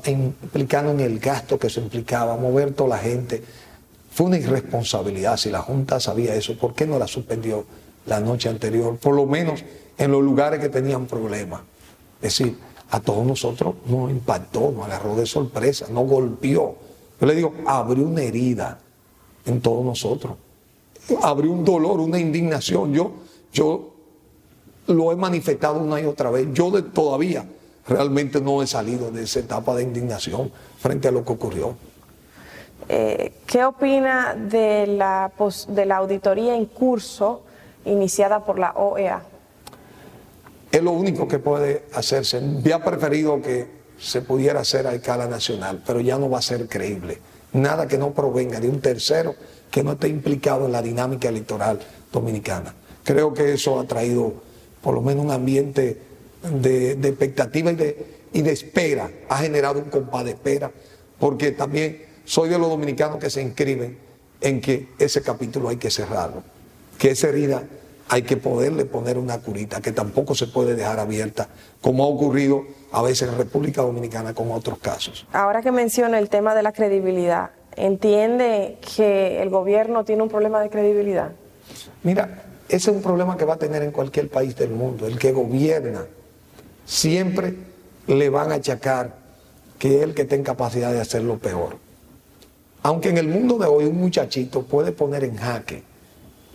implicando 0.08 0.92
en 0.92 1.02
el 1.02 1.20
gasto 1.20 1.60
que 1.60 1.68
eso 1.68 1.80
implicaba, 1.80 2.36
mover 2.36 2.74
toda 2.74 2.90
la 2.90 2.98
gente? 2.98 3.44
Fue 4.18 4.26
una 4.26 4.40
irresponsabilidad. 4.40 5.38
Si 5.38 5.52
la 5.52 5.62
Junta 5.62 6.00
sabía 6.00 6.34
eso, 6.34 6.58
¿por 6.58 6.74
qué 6.74 6.88
no 6.88 6.98
la 6.98 7.06
suspendió 7.06 7.66
la 8.08 8.20
noche 8.20 8.50
anterior? 8.50 8.98
Por 8.98 9.14
lo 9.14 9.28
menos 9.28 9.64
en 9.96 10.12
los 10.12 10.24
lugares 10.24 10.60
que 10.60 10.70
tenían 10.70 11.06
problemas. 11.06 11.62
Es 12.20 12.36
decir, 12.36 12.58
a 12.90 13.00
todos 13.00 13.24
nosotros 13.28 13.76
nos 13.86 14.10
impactó, 14.10 14.72
nos 14.72 14.88
agarró 14.88 15.16
de 15.16 15.28
sorpresa, 15.28 15.86
nos 15.92 16.08
golpeó. 16.08 16.78
Yo 17.22 17.28
le 17.28 17.36
digo, 17.36 17.54
abrió 17.68 18.06
una 18.06 18.24
herida 18.24 18.80
en 19.46 19.62
todos 19.62 19.86
nosotros. 19.86 20.34
Abrió 21.22 21.52
un 21.52 21.64
dolor, 21.64 22.00
una 22.00 22.18
indignación. 22.18 22.96
Yo, 22.96 23.12
yo 23.54 23.94
lo 24.88 25.12
he 25.12 25.16
manifestado 25.16 25.78
una 25.78 26.02
y 26.02 26.06
otra 26.06 26.32
vez. 26.32 26.48
Yo 26.54 26.72
todavía 26.86 27.46
realmente 27.88 28.42
no 28.42 28.64
he 28.64 28.66
salido 28.66 29.12
de 29.12 29.26
esa 29.26 29.42
etapa 29.42 29.76
de 29.76 29.84
indignación 29.84 30.52
frente 30.80 31.08
a 31.08 31.12
lo 31.12 31.24
que 31.24 31.34
ocurrió. 31.34 31.76
Eh, 32.90 33.34
¿Qué 33.46 33.66
opina 33.66 34.34
de 34.34 34.88
la, 34.88 35.32
de 35.68 35.86
la 35.86 35.98
auditoría 35.98 36.56
en 36.56 36.66
curso 36.66 37.44
iniciada 37.86 38.46
por 38.46 38.60
la 38.60 38.72
OEA? 38.72 39.22
Es 40.72 40.84
lo 40.84 40.92
único 40.92 41.28
que 41.28 41.40
puede 41.40 41.84
hacerse. 41.94 42.38
Había 42.38 42.84
preferido 42.84 43.42
que 43.42 43.68
se 44.00 44.22
pudiera 44.22 44.62
hacer 44.62 44.88
a 44.88 44.94
escala 44.94 45.28
nacional, 45.28 45.82
pero 45.86 46.00
ya 46.00 46.18
no 46.18 46.30
va 46.30 46.40
a 46.40 46.42
ser 46.42 46.68
creíble. 46.68 47.20
Nada 47.54 47.88
que 47.88 47.98
no 47.98 48.12
provenga 48.12 48.60
de 48.60 48.70
un 48.70 48.80
tercero 48.80 49.36
que 49.72 49.84
no 49.84 49.94
esté 49.94 50.08
implicado 50.08 50.66
en 50.66 50.72
la 50.72 50.82
dinámica 50.82 51.30
electoral 51.30 51.80
dominicana. 52.12 52.74
Creo 53.04 53.34
que 53.34 53.54
eso 53.54 53.80
ha 53.80 53.86
traído 53.86 54.34
por 54.82 54.94
lo 54.94 55.02
menos 55.02 55.26
un 55.26 55.32
ambiente 55.32 56.02
de, 56.54 56.92
expectativa 56.92 57.72
y 57.72 57.76
de, 57.76 58.06
y 58.34 58.42
de 58.42 58.52
espera, 58.52 59.10
ha 59.28 59.38
generado 59.38 59.80
un 59.80 59.90
compás 59.90 60.26
de 60.26 60.32
espera, 60.32 60.72
porque 61.20 61.52
también 61.52 62.07
soy 62.28 62.50
de 62.50 62.60
los 62.60 62.70
dominicanos 62.70 63.20
que 63.20 63.30
se 63.30 63.42
inscriben 63.42 63.98
en 64.42 64.60
que 64.60 64.90
ese 65.00 65.22
capítulo 65.22 65.70
hay 65.70 65.78
que 65.78 65.90
cerrarlo, 65.90 66.44
que 66.98 67.12
esa 67.12 67.30
herida 67.30 67.64
hay 68.10 68.24
que 68.24 68.36
poderle 68.36 68.84
poner 68.84 69.18
una 69.18 69.40
curita, 69.40 69.80
que 69.80 69.94
tampoco 69.94 70.36
se 70.36 70.48
puede 70.48 70.76
dejar 70.76 71.00
abierta, 71.00 71.48
como 71.80 72.04
ha 72.04 72.08
ocurrido 72.08 72.66
a 72.92 73.02
veces 73.02 73.30
en 73.30 73.38
República 73.38 73.82
Dominicana 73.82 74.34
con 74.34 74.52
otros 74.52 74.78
casos. 74.80 75.26
Ahora 75.32 75.62
que 75.62 75.72
menciona 75.72 76.20
el 76.20 76.30
tema 76.30 76.54
de 76.54 76.64
la 76.64 76.74
credibilidad, 76.74 77.52
¿entiende 77.78 78.78
que 78.96 79.42
el 79.42 79.50
gobierno 79.50 80.04
tiene 80.04 80.22
un 80.22 80.30
problema 80.30 80.60
de 80.60 80.70
credibilidad? 80.70 81.32
Mira, 82.04 82.44
ese 82.68 82.92
es 82.92 82.96
un 82.98 83.02
problema 83.02 83.38
que 83.38 83.46
va 83.46 83.54
a 83.54 83.58
tener 83.58 83.84
en 83.84 83.92
cualquier 83.92 84.30
país 84.30 84.54
del 84.58 84.72
mundo. 84.72 85.08
El 85.08 85.18
que 85.18 85.32
gobierna 85.32 86.06
siempre 86.86 87.56
le 88.06 88.30
van 88.30 88.52
a 88.52 88.56
achacar 88.56 89.16
que 89.80 89.98
es 89.98 90.04
el 90.04 90.14
que 90.14 90.26
tenga 90.26 90.52
capacidad 90.52 90.92
de 90.92 91.00
hacer 91.00 91.24
lo 91.24 91.38
peor. 91.38 91.87
Aunque 92.88 93.10
en 93.10 93.18
el 93.18 93.28
mundo 93.28 93.58
de 93.58 93.66
hoy 93.66 93.84
un 93.84 93.98
muchachito 93.98 94.62
puede 94.62 94.94
poner 94.94 95.26
en 95.26 95.36
jaque 95.36 95.84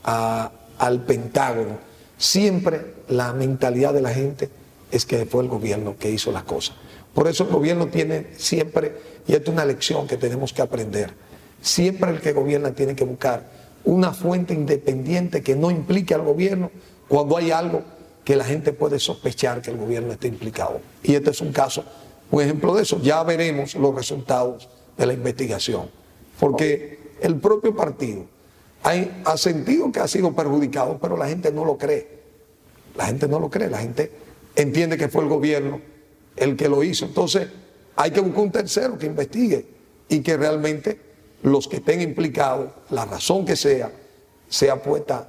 al 0.02 1.00
Pentágono, 1.02 1.76
siempre 2.16 2.94
la 3.08 3.34
mentalidad 3.34 3.92
de 3.92 4.00
la 4.00 4.14
gente 4.14 4.48
es 4.90 5.04
que 5.04 5.26
fue 5.26 5.42
el 5.42 5.50
gobierno 5.50 5.94
que 5.98 6.10
hizo 6.10 6.32
las 6.32 6.44
cosas. 6.44 6.74
Por 7.12 7.28
eso 7.28 7.44
el 7.44 7.50
gobierno 7.50 7.88
tiene 7.88 8.28
siempre, 8.38 8.96
y 9.28 9.34
esto 9.34 9.50
es 9.50 9.54
una 9.56 9.66
lección 9.66 10.06
que 10.06 10.16
tenemos 10.16 10.54
que 10.54 10.62
aprender, 10.62 11.12
siempre 11.60 12.10
el 12.12 12.22
que 12.22 12.32
gobierna 12.32 12.70
tiene 12.70 12.96
que 12.96 13.04
buscar 13.04 13.50
una 13.84 14.14
fuente 14.14 14.54
independiente 14.54 15.42
que 15.42 15.54
no 15.54 15.70
implique 15.70 16.14
al 16.14 16.22
gobierno 16.22 16.70
cuando 17.08 17.36
hay 17.36 17.50
algo 17.50 17.82
que 18.24 18.36
la 18.36 18.44
gente 18.44 18.72
puede 18.72 18.98
sospechar 18.98 19.60
que 19.60 19.70
el 19.70 19.76
gobierno 19.76 20.12
está 20.12 20.28
implicado. 20.28 20.80
Y 21.02 21.14
este 21.14 21.28
es 21.28 21.42
un 21.42 21.52
caso, 21.52 21.84
un 22.30 22.40
ejemplo 22.40 22.74
de 22.74 22.84
eso. 22.84 22.98
Ya 23.02 23.22
veremos 23.22 23.74
los 23.74 23.94
resultados 23.94 24.66
de 24.96 25.04
la 25.04 25.12
investigación 25.12 26.00
porque 26.42 26.98
el 27.20 27.38
propio 27.38 27.72
partido 27.72 28.24
ha, 28.82 29.36
sentido 29.36 29.92
que 29.92 30.00
ha 30.00 30.08
sido 30.08 30.34
perjudicado, 30.34 30.98
pero 31.00 31.16
la 31.16 31.28
gente 31.28 31.52
no 31.52 31.64
lo 31.64 31.78
cree. 31.78 32.18
La 32.96 33.06
gente 33.06 33.28
no 33.28 33.38
lo 33.38 33.48
cree, 33.48 33.70
la 33.70 33.78
gente 33.78 34.10
entiende 34.56 34.98
que 34.98 35.08
fue 35.08 35.22
el 35.22 35.28
gobierno 35.28 35.80
el 36.34 36.56
que 36.56 36.68
lo 36.68 36.82
hizo. 36.82 37.04
Entonces 37.04 37.46
hay 37.94 38.10
que 38.10 38.18
buscar 38.18 38.42
un 38.42 38.50
tercero 38.50 38.98
que 38.98 39.06
investigue 39.06 39.66
y 40.08 40.18
que 40.18 40.36
realmente 40.36 40.98
los 41.44 41.68
que 41.68 41.76
estén 41.76 42.00
implicados, 42.00 42.72
la 42.90 43.04
razón 43.04 43.44
que 43.44 43.54
sea, 43.54 43.92
sea 44.48 44.82
puesta 44.82 45.28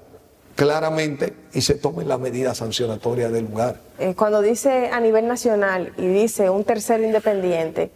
claramente 0.55 1.35
y 1.53 1.61
se 1.61 1.75
tomen 1.75 2.07
las 2.07 2.19
medidas 2.19 2.57
sancionatorias 2.57 3.31
del 3.31 3.45
lugar. 3.45 3.79
Eh, 3.99 4.15
cuando 4.15 4.41
dice 4.41 4.87
a 4.87 4.99
nivel 4.99 5.27
nacional 5.27 5.93
y 5.95 6.07
dice 6.07 6.49
un 6.49 6.63
tercero 6.63 7.03
independiente, 7.03 7.91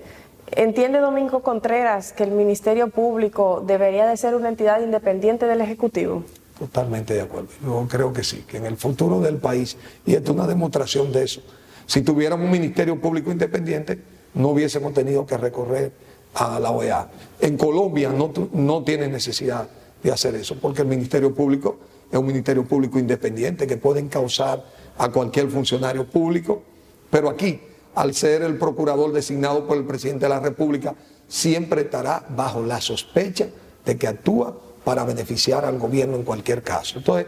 ¿Entiende 0.52 1.00
Domingo 1.00 1.42
Contreras 1.42 2.14
que 2.14 2.24
el 2.24 2.32
Ministerio 2.32 2.90
Público 2.90 3.62
debería 3.66 4.08
de 4.08 4.16
ser 4.16 4.34
una 4.34 4.48
entidad 4.48 4.82
independiente 4.82 5.46
del 5.46 5.60
Ejecutivo? 5.60 6.24
Totalmente 6.58 7.14
de 7.14 7.22
acuerdo. 7.22 7.50
Yo 7.62 7.86
creo 7.90 8.14
que 8.14 8.24
sí, 8.24 8.46
que 8.48 8.58
en 8.58 8.66
el 8.66 8.78
futuro 8.78 9.20
del 9.20 9.38
país, 9.38 9.78
y 10.06 10.16
esto 10.16 10.32
es 10.32 10.38
una 10.38 10.48
demostración 10.48 11.12
de 11.12 11.26
eso, 11.26 11.42
si 11.86 12.02
tuviéramos 12.02 12.46
un 12.46 12.52
Ministerio 12.52 13.00
Público 13.00 13.30
independiente, 13.30 14.00
no 14.36 14.50
hubiésemos 14.50 14.94
tenido 14.94 15.26
que 15.26 15.38
recorrer 15.38 15.92
a 16.34 16.60
la 16.60 16.72
OEA. 16.72 17.10
En 17.42 17.58
Colombia 17.58 18.10
no, 18.10 18.32
no 18.54 18.84
tiene 18.84 19.10
necesidad 19.10 19.68
de 20.02 20.12
hacer 20.12 20.34
eso, 20.36 20.58
porque 20.62 20.82
el 20.82 20.88
Ministerio 20.88 21.36
Público 21.36 21.78
es 22.10 22.18
un 22.18 22.26
Ministerio 22.26 22.66
Público 22.66 22.98
independiente 22.98 23.68
que 23.68 23.76
puede 23.76 24.00
encauzar 24.00 24.64
a 24.98 25.10
cualquier 25.10 25.50
funcionario 25.50 26.08
público, 26.08 26.64
pero 27.10 27.30
aquí 27.30 27.60
al 27.98 28.14
ser 28.14 28.44
el 28.44 28.60
procurador 28.60 29.12
designado 29.12 29.66
por 29.66 29.76
el 29.76 29.84
presidente 29.84 30.26
de 30.26 30.30
la 30.30 30.40
República, 30.40 30.94
siempre 31.28 31.82
estará 31.82 32.24
bajo 32.30 32.62
la 32.62 32.80
sospecha 32.80 33.48
de 33.84 33.98
que 33.98 34.08
actúa 34.08 34.56
para 34.84 35.04
beneficiar 35.04 35.66
al 35.66 35.80
gobierno 35.80 36.16
en 36.16 36.22
cualquier 36.24 36.62
caso. 36.62 37.00
Entonces, 37.00 37.26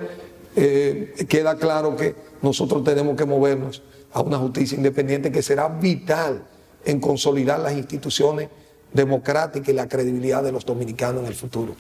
eh, 0.56 1.26
queda 1.28 1.56
claro 1.56 1.96
que 1.96 2.16
nosotros 2.44 2.84
tenemos 2.84 3.18
que 3.18 3.26
movernos 3.26 3.82
a 4.14 4.22
una 4.22 4.38
justicia 4.38 4.78
independiente 4.78 5.32
que 5.32 5.42
será 5.42 5.68
vital 5.70 6.44
en 6.86 7.00
consolidar 7.00 7.60
las 7.60 7.74
instituciones 7.74 8.50
democráticas 8.94 9.70
y 9.70 9.74
la 9.74 9.88
credibilidad 9.88 10.44
de 10.44 10.52
los 10.52 10.68
dominicanos 10.68 11.24
en 11.24 11.28
el 11.30 11.36
futuro. 11.36 11.74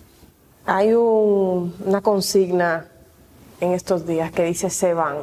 Hay 0.66 0.94
una 0.94 2.02
consigna 2.02 2.88
en 3.62 3.74
estos 3.74 4.08
días 4.08 4.32
que 4.32 4.46
dice 4.46 4.72
se 4.72 4.96
van. 4.96 5.18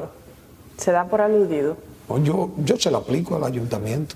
¿Se 0.79 0.93
da 0.93 1.09
por 1.09 1.21
aludido? 1.21 1.77
Yo, 2.23 2.51
yo 2.59 2.77
se 2.77 2.91
lo 2.91 2.99
aplico 2.99 3.37
al 3.37 3.45
ayuntamiento. 3.45 4.15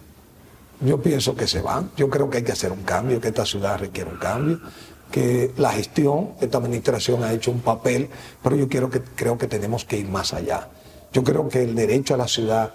Yo 0.81 1.01
pienso 1.03 1.35
que 1.35 1.47
se 1.47 1.61
van. 1.61 1.91
Yo 1.97 2.09
creo 2.09 2.31
que 2.31 2.39
hay 2.39 2.45
que 2.45 2.53
hacer 2.53 2.73
un 2.73 2.83
cambio, 2.83 3.21
que 3.21 3.29
esta 3.29 3.45
ciudad 3.45 3.79
requiere 3.79 4.11
un 4.11 4.19
cambio, 4.19 4.61
que 5.11 5.53
la 5.57 5.73
gestión, 5.73 6.31
esta 6.41 6.59
administración 6.59 7.23
ha 7.25 7.33
hecho 7.33 7.51
un 7.51 7.61
papel, 7.61 8.09
pero 8.43 8.57
yo 8.57 8.69
quiero 8.69 8.89
que, 8.89 9.03
creo 9.03 9.37
que 9.37 9.47
tenemos 9.47 9.85
que 9.85 9.99
ir 9.99 10.09
más 10.09 10.33
allá. 10.33 10.69
Yo 11.13 11.25
creo 11.25 11.49
que 11.49 11.65
el 11.65 11.75
derecho 11.75 12.15
a 12.15 12.17
la 12.17 12.29
ciudad, 12.29 12.73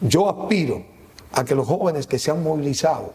yo 0.00 0.28
aspiro 0.28 0.84
a 1.32 1.44
que 1.44 1.54
los 1.54 1.66
jóvenes 1.66 2.06
que 2.06 2.18
se 2.18 2.30
han 2.30 2.42
movilizado 2.42 3.14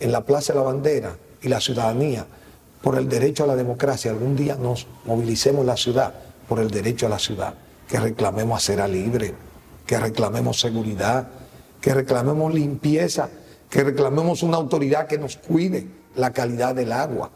en 0.00 0.12
la 0.12 0.22
Plaza 0.22 0.52
de 0.52 0.58
la 0.58 0.64
Bandera 0.64 1.16
y 1.42 1.48
la 1.48 1.60
ciudadanía 1.60 2.26
por 2.82 2.96
el 2.96 3.08
derecho 3.08 3.44
a 3.44 3.46
la 3.46 3.56
democracia, 3.56 4.10
algún 4.10 4.36
día 4.36 4.56
nos 4.56 4.86
movilicemos 5.04 5.64
la 5.64 5.76
ciudad 5.76 6.14
por 6.48 6.60
el 6.60 6.70
derecho 6.70 7.06
a 7.06 7.10
la 7.10 7.18
ciudad, 7.18 7.54
que 7.88 8.00
reclamemos 8.00 8.56
a 8.56 8.60
ser 8.60 8.88
libre, 8.88 9.34
que 9.86 9.98
reclamemos 9.98 10.60
seguridad, 10.60 11.28
que 11.80 11.94
reclamemos 11.94 12.52
limpieza, 12.52 13.28
que 13.70 13.84
reclamemos 13.84 14.42
una 14.42 14.56
autoridad 14.56 15.06
que 15.06 15.18
nos 15.18 15.36
cuide 15.36 15.86
la 16.16 16.32
calidad 16.32 16.74
del 16.74 16.92
agua, 16.92 17.30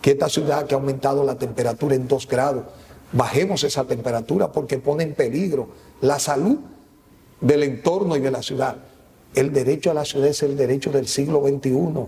que 0.00 0.12
esta 0.12 0.28
ciudad 0.28 0.66
que 0.66 0.74
ha 0.74 0.78
aumentado 0.78 1.24
la 1.24 1.36
temperatura 1.36 1.96
en 1.96 2.06
dos 2.06 2.28
grados, 2.28 2.64
bajemos 3.12 3.64
esa 3.64 3.84
temperatura 3.84 4.52
porque 4.52 4.78
pone 4.78 5.02
en 5.02 5.14
peligro 5.14 5.70
la 6.00 6.18
salud 6.18 6.58
del 7.40 7.62
entorno 7.64 8.16
y 8.16 8.20
de 8.20 8.30
la 8.30 8.42
ciudad. 8.42 8.76
El 9.34 9.52
derecho 9.52 9.90
a 9.90 9.94
la 9.94 10.04
ciudad 10.04 10.28
es 10.28 10.42
el 10.42 10.56
derecho 10.56 10.90
del 10.90 11.08
siglo 11.08 11.42
XXI. 11.42 12.06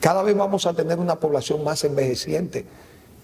Cada 0.00 0.22
vez 0.22 0.36
vamos 0.36 0.66
a 0.66 0.74
tener 0.74 0.98
una 0.98 1.16
población 1.16 1.62
más 1.62 1.84
envejeciente 1.84 2.64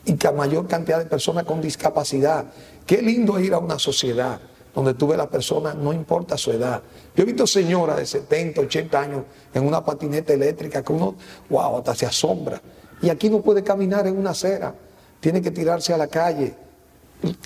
y 0.05 0.14
que 0.14 0.29
a 0.29 0.33
mayor 0.33 0.66
cantidad 0.68 0.98
de 0.98 1.07
personas 1.07 1.44
con 1.44 1.61
discapacidad. 1.61 2.46
Qué 2.87 3.03
lindo 3.03 3.38
ir 3.40 3.55
a 3.55 3.59
una 3.59 3.79
sociedad 3.79 4.40
donde 4.79 4.95
tú 4.95 5.09
ves 5.09 5.17
a 5.17 5.25
la 5.25 5.29
persona, 5.29 5.75
no 5.75 5.93
importa 5.93 6.38
su 6.38 6.53
edad. 6.53 6.81
Yo 7.17 7.25
he 7.25 7.27
visto 7.27 7.49
señoras 7.49 7.97
de 7.97 8.07
70, 8.07 8.61
80 8.61 9.01
años 9.01 9.25
en 9.53 9.67
una 9.67 9.85
patineta 9.85 10.33
eléctrica 10.33 10.85
que 10.85 10.93
uno, 10.93 11.17
wow, 11.51 11.79
hasta 11.79 11.97
se 11.97 12.07
asombra. 12.07 12.62
Y 13.03 13.11
aquí 13.11 13.29
no 13.29 13.41
puede 13.41 13.64
caminar 13.64 14.07
en 14.07 14.17
una 14.17 14.31
acera, 14.31 14.73
tiene 15.19 15.43
que 15.43 15.51
tirarse 15.51 15.93
a 15.93 15.99
la 15.99 16.07
calle, 16.07 16.55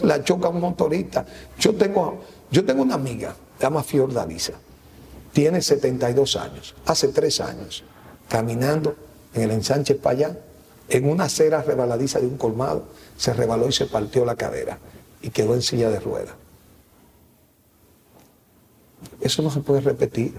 la 0.02 0.22
choca 0.22 0.50
un 0.50 0.60
motorista. 0.60 1.24
Yo 1.58 1.74
tengo, 1.74 2.20
yo 2.50 2.66
tengo 2.66 2.82
una 2.82 2.96
amiga, 2.96 3.34
se 3.56 3.62
llama 3.62 3.82
Fiordalisa, 3.82 4.52
tiene 5.32 5.62
72 5.62 6.36
años, 6.36 6.74
hace 6.84 7.08
tres 7.08 7.40
años, 7.40 7.82
caminando 8.28 8.94
en 9.32 9.44
el 9.44 9.52
ensanche 9.52 9.94
Payán, 9.94 10.38
en 10.90 11.08
una 11.08 11.24
acera 11.24 11.62
rebaladiza 11.62 12.20
de 12.20 12.26
un 12.26 12.36
colmado, 12.36 12.88
se 13.16 13.32
rebaló 13.32 13.68
y 13.68 13.72
se 13.72 13.86
partió 13.86 14.26
la 14.26 14.36
cadera 14.36 14.78
y 15.22 15.30
quedó 15.30 15.54
en 15.54 15.62
silla 15.62 15.88
de 15.88 15.98
ruedas. 15.98 16.41
Eso 19.22 19.42
no 19.42 19.50
se 19.50 19.60
puede 19.60 19.80
repetir. 19.80 20.34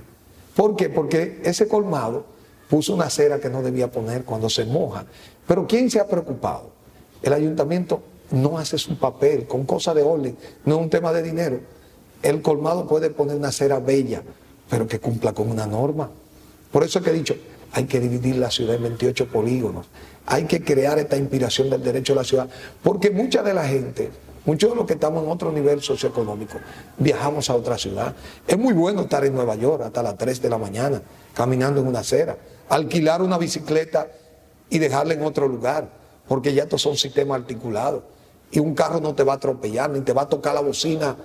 ¿Por 0.56 0.76
qué? 0.76 0.90
Porque 0.90 1.42
ese 1.44 1.68
colmado 1.68 2.26
puso 2.70 2.94
una 2.94 3.06
acera 3.06 3.40
que 3.40 3.50
no 3.50 3.62
debía 3.62 3.92
poner 3.92 4.24
cuando 4.24 4.50
se 4.50 4.66
moja. 4.66 5.06
Pero 5.48 5.66
¿quién 5.68 5.90
se 5.90 6.00
ha 6.00 6.08
preocupado? 6.08 6.72
El 7.22 7.34
ayuntamiento 7.34 8.02
no 8.32 8.58
hace 8.58 8.78
su 8.78 8.98
papel 8.98 9.48
con 9.48 9.66
cosas 9.66 9.96
de 9.96 10.02
orden, 10.02 10.38
no 10.66 10.76
es 10.76 10.82
un 10.82 10.90
tema 10.90 11.14
de 11.14 11.24
dinero. 11.24 11.60
El 12.22 12.42
colmado 12.42 12.88
puede 12.88 13.10
poner 13.10 13.38
una 13.38 13.50
acera 13.50 13.80
bella, 13.80 14.24
pero 14.70 14.88
que 14.88 15.00
cumpla 15.00 15.34
con 15.34 15.50
una 15.50 15.66
norma. 15.66 16.10
Por 16.72 16.84
eso 16.84 17.00
es 17.00 17.06
que 17.06 17.12
he 17.12 17.14
dicho, 17.14 17.36
hay 17.72 17.86
que 17.86 18.00
dividir 18.00 18.38
la 18.38 18.52
ciudad 18.52 18.76
en 18.76 18.84
28 18.84 19.28
polígonos, 19.28 19.88
hay 20.26 20.46
que 20.46 20.64
crear 20.64 21.00
esta 21.00 21.18
inspiración 21.18 21.70
del 21.70 21.84
derecho 21.84 22.14
a 22.14 22.18
la 22.18 22.24
ciudad, 22.24 22.50
porque 22.82 23.12
mucha 23.12 23.44
de 23.44 23.54
la 23.54 23.68
gente 23.68 24.10
Muchos 24.46 24.72
de 24.72 24.76
los 24.76 24.86
que 24.86 24.94
estamos 24.94 25.24
en 25.24 25.30
otro 25.30 25.52
nivel 25.54 25.82
socioeconómico 25.82 26.58
viajamos 26.98 27.50
a 27.50 27.56
otra 27.56 27.78
ciudad. 27.78 28.14
Es 28.46 28.58
muy 28.58 28.74
bueno 28.74 29.02
estar 29.02 29.24
en 29.24 29.34
Nueva 29.34 29.56
York 29.56 29.84
hasta 29.84 30.04
las 30.04 30.18
3 30.18 30.42
de 30.42 30.50
la 30.50 30.58
mañana, 30.58 31.02
caminando 31.34 31.80
en 31.80 31.88
una 31.88 32.00
acera, 32.00 32.38
alquilar 32.68 33.22
una 33.22 33.38
bicicleta 33.38 34.10
y 34.70 34.80
dejarla 34.80 35.14
en 35.14 35.24
otro 35.24 35.48
lugar, 35.48 35.90
porque 36.28 36.54
ya 36.54 36.64
estos 36.64 36.82
son 36.82 36.98
sistemas 36.98 37.40
articulados. 37.40 38.04
Y 38.52 38.60
un 38.60 38.76
carro 38.76 39.00
no 39.00 39.16
te 39.16 39.24
va 39.24 39.34
a 39.34 39.36
atropellar, 39.38 39.90
ni 39.90 40.02
te 40.02 40.12
va 40.12 40.24
a 40.24 40.30
tocar 40.30 40.54
la 40.54 40.62
bocina 40.62 41.16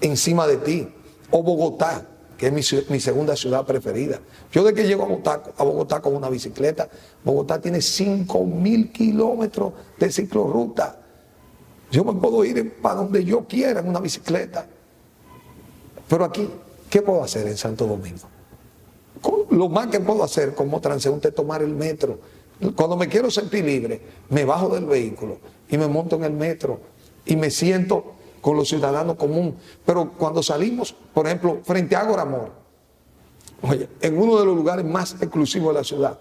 encima 0.00 0.46
de 0.48 0.56
ti. 0.56 0.88
O 1.30 1.44
Bogotá, 1.44 2.06
que 2.36 2.48
es 2.48 2.52
mi, 2.52 3.00
segunda 3.00 3.36
ciudad 3.36 3.64
preferida. 3.66 4.18
Yo 4.50 4.64
de 4.64 4.74
que 4.74 4.84
llego 4.84 5.04
a 5.04 5.06
Bogotá, 5.06 5.42
a 5.56 5.62
Bogotá 5.62 6.00
con 6.00 6.16
una 6.16 6.28
bicicleta, 6.28 6.88
Bogotá 7.24 7.60
tiene 7.60 7.80
5 7.80 8.44
mil 8.44 8.90
kilómetros 8.90 9.74
de 9.98 10.10
ciclorruta 10.10 10.97
yo 11.90 12.04
me 12.04 12.12
puedo 12.14 12.44
ir 12.44 12.74
para 12.82 12.96
donde 12.96 13.24
yo 13.24 13.44
quiera 13.46 13.80
en 13.80 13.88
una 13.88 14.00
bicicleta. 14.00 14.66
Pero 16.08 16.24
aquí, 16.24 16.48
¿qué 16.90 17.02
puedo 17.02 17.22
hacer 17.22 17.46
en 17.46 17.56
Santo 17.56 17.86
Domingo? 17.86 18.26
Lo 19.50 19.68
más 19.68 19.88
que 19.88 20.00
puedo 20.00 20.22
hacer 20.22 20.54
como 20.54 20.80
transeúnte 20.80 21.28
es 21.28 21.34
tomar 21.34 21.62
el 21.62 21.74
metro. 21.74 22.18
Cuando 22.74 22.96
me 22.96 23.08
quiero 23.08 23.30
sentir 23.30 23.64
libre, 23.64 24.00
me 24.30 24.44
bajo 24.44 24.68
del 24.68 24.84
vehículo 24.84 25.38
y 25.68 25.78
me 25.78 25.86
monto 25.86 26.16
en 26.16 26.24
el 26.24 26.32
metro 26.32 26.80
y 27.24 27.36
me 27.36 27.50
siento 27.50 28.14
con 28.40 28.56
los 28.56 28.68
ciudadanos 28.68 29.16
comunes. 29.16 29.54
Pero 29.84 30.12
cuando 30.12 30.42
salimos, 30.42 30.94
por 31.14 31.26
ejemplo, 31.26 31.60
frente 31.64 31.96
a 31.96 32.00
Agoramor, 32.00 32.50
oye, 33.62 33.88
en 34.00 34.18
uno 34.18 34.38
de 34.38 34.46
los 34.46 34.56
lugares 34.56 34.84
más 34.84 35.16
exclusivos 35.20 35.74
de 35.74 35.80
la 35.80 35.84
ciudad, 35.84 36.18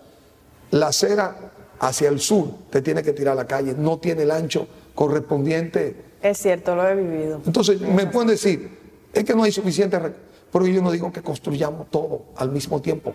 la 0.72 0.88
acera 0.88 1.52
hacia 1.80 2.10
el 2.10 2.20
sur 2.20 2.50
te 2.70 2.82
tiene 2.82 3.04
que 3.04 3.14
tirar 3.14 3.34
a 3.34 3.36
la 3.36 3.48
calle, 3.48 3.76
no 3.78 3.98
tiene 3.98 4.24
el 4.24 4.32
ancho 4.32 4.68
correspondiente. 4.98 5.96
Es 6.24 6.40
cierto, 6.40 6.76
lo 6.76 6.88
he 6.90 6.96
vivido. 6.96 7.40
Entonces, 7.46 7.80
me 7.80 8.08
pueden 8.08 8.30
decir, 8.30 8.68
es 9.14 9.24
que 9.24 9.36
no 9.36 9.44
hay 9.44 9.52
suficiente 9.52 10.00
pero 10.52 10.66
yo 10.66 10.82
no 10.82 10.92
digo 10.92 11.12
que 11.12 11.22
construyamos 11.22 11.92
todo 11.92 12.24
al 12.36 12.52
mismo 12.52 12.82
tiempo. 12.82 13.14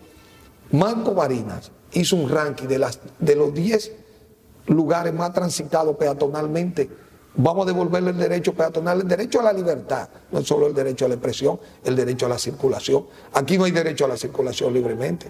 Marco 0.70 1.12
Barinas 1.12 1.72
hizo 1.92 2.14
un 2.14 2.28
ranking 2.28 2.68
de, 2.68 2.78
las, 2.78 3.00
de 3.18 3.34
los 3.34 3.52
10 3.52 3.92
lugares 4.66 5.12
más 5.12 5.32
transitados 5.32 5.96
peatonalmente. 5.96 6.88
Vamos 7.34 7.66
a 7.66 7.72
devolverle 7.72 8.10
el 8.10 8.18
derecho 8.18 8.54
peatonal, 8.54 9.00
el 9.00 9.08
derecho 9.08 9.40
a 9.40 9.42
la 9.42 9.52
libertad, 9.52 10.08
no 10.30 10.38
es 10.38 10.46
solo 10.46 10.68
el 10.68 10.74
derecho 10.74 11.06
a 11.06 11.08
la 11.08 11.14
expresión, 11.14 11.58
el 11.82 11.96
derecho 11.96 12.26
a 12.26 12.28
la 12.28 12.38
circulación. 12.38 13.06
Aquí 13.32 13.58
no 13.58 13.64
hay 13.64 13.72
derecho 13.72 14.04
a 14.04 14.08
la 14.08 14.16
circulación 14.16 14.72
libremente. 14.72 15.26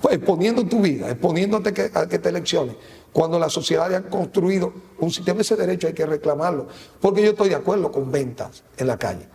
Pues 0.00 0.14
exponiendo 0.14 0.64
tu 0.66 0.80
vida, 0.80 1.10
exponiéndote 1.10 1.90
a 1.94 2.06
que 2.06 2.18
te 2.18 2.28
elecciones. 2.28 2.76
Cuando 3.12 3.38
la 3.38 3.50
sociedad 3.50 3.92
ha 3.94 4.02
construido 4.02 4.72
un 4.98 5.10
sistema, 5.10 5.40
ese 5.40 5.56
derecho 5.56 5.88
hay 5.88 5.94
que 5.94 6.06
reclamarlo. 6.06 6.68
Porque 7.00 7.22
yo 7.22 7.30
estoy 7.30 7.48
de 7.48 7.56
acuerdo 7.56 7.90
con 7.90 8.10
ventas 8.10 8.62
en 8.76 8.86
la 8.86 8.96
calle. 8.96 9.26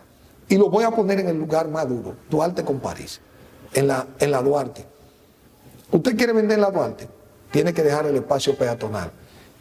Y 0.48 0.56
lo 0.56 0.70
voy 0.70 0.84
a 0.84 0.90
poner 0.90 1.20
en 1.20 1.28
el 1.28 1.36
lugar 1.36 1.68
más 1.68 1.88
duro, 1.88 2.14
Duarte 2.30 2.64
con 2.64 2.78
París, 2.78 3.20
en 3.74 3.88
la, 3.88 4.06
en 4.18 4.30
la 4.30 4.40
Duarte. 4.42 4.86
Usted 5.90 6.16
quiere 6.16 6.32
vender 6.32 6.58
la 6.58 6.70
Duarte, 6.70 7.08
tiene 7.50 7.74
que 7.74 7.82
dejar 7.82 8.06
el 8.06 8.16
espacio 8.16 8.56
peatonal. 8.56 9.10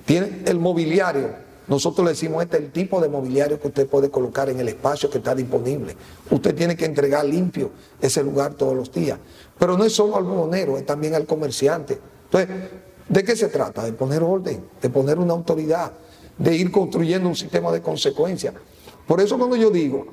Tiene 0.06 0.44
el 0.46 0.60
mobiliario. 0.60 1.44
Nosotros 1.68 2.06
le 2.06 2.12
decimos, 2.12 2.44
este 2.44 2.58
es 2.58 2.64
el 2.64 2.72
tipo 2.72 3.02
de 3.02 3.10
mobiliario 3.10 3.60
que 3.60 3.68
usted 3.68 3.88
puede 3.88 4.12
colocar 4.12 4.50
en 4.50 4.60
el 4.60 4.68
espacio 4.68 5.10
que 5.10 5.18
está 5.18 5.34
disponible. 5.34 5.96
Usted 6.30 6.54
tiene 6.54 6.78
que 6.78 6.86
entregar 6.86 7.26
limpio 7.26 7.72
ese 8.00 8.24
lugar 8.24 8.54
todos 8.54 8.76
los 8.76 8.92
días. 8.92 9.18
Pero 9.58 9.76
no 9.76 9.84
es 9.84 9.94
solo 9.94 10.16
al 10.16 10.24
monero, 10.24 10.78
es 10.78 10.86
también 10.86 11.16
al 11.16 11.26
comerciante. 11.26 12.00
Entonces, 12.26 12.70
¿De 13.08 13.24
qué 13.24 13.36
se 13.36 13.48
trata? 13.50 13.84
De 13.84 13.94
poner 13.94 14.24
orden, 14.24 14.64
de 14.82 14.90
poner 14.90 15.20
una 15.20 15.34
autoridad, 15.34 15.92
de 16.38 16.56
ir 16.56 16.72
construyendo 16.72 17.30
un 17.30 17.36
sistema 17.36 17.72
de 17.72 17.82
consecuencias. 17.82 18.54
Por 19.08 19.22
eso 19.22 19.38
cuando 19.38 19.56
yo 19.56 19.70
digo 19.70 20.08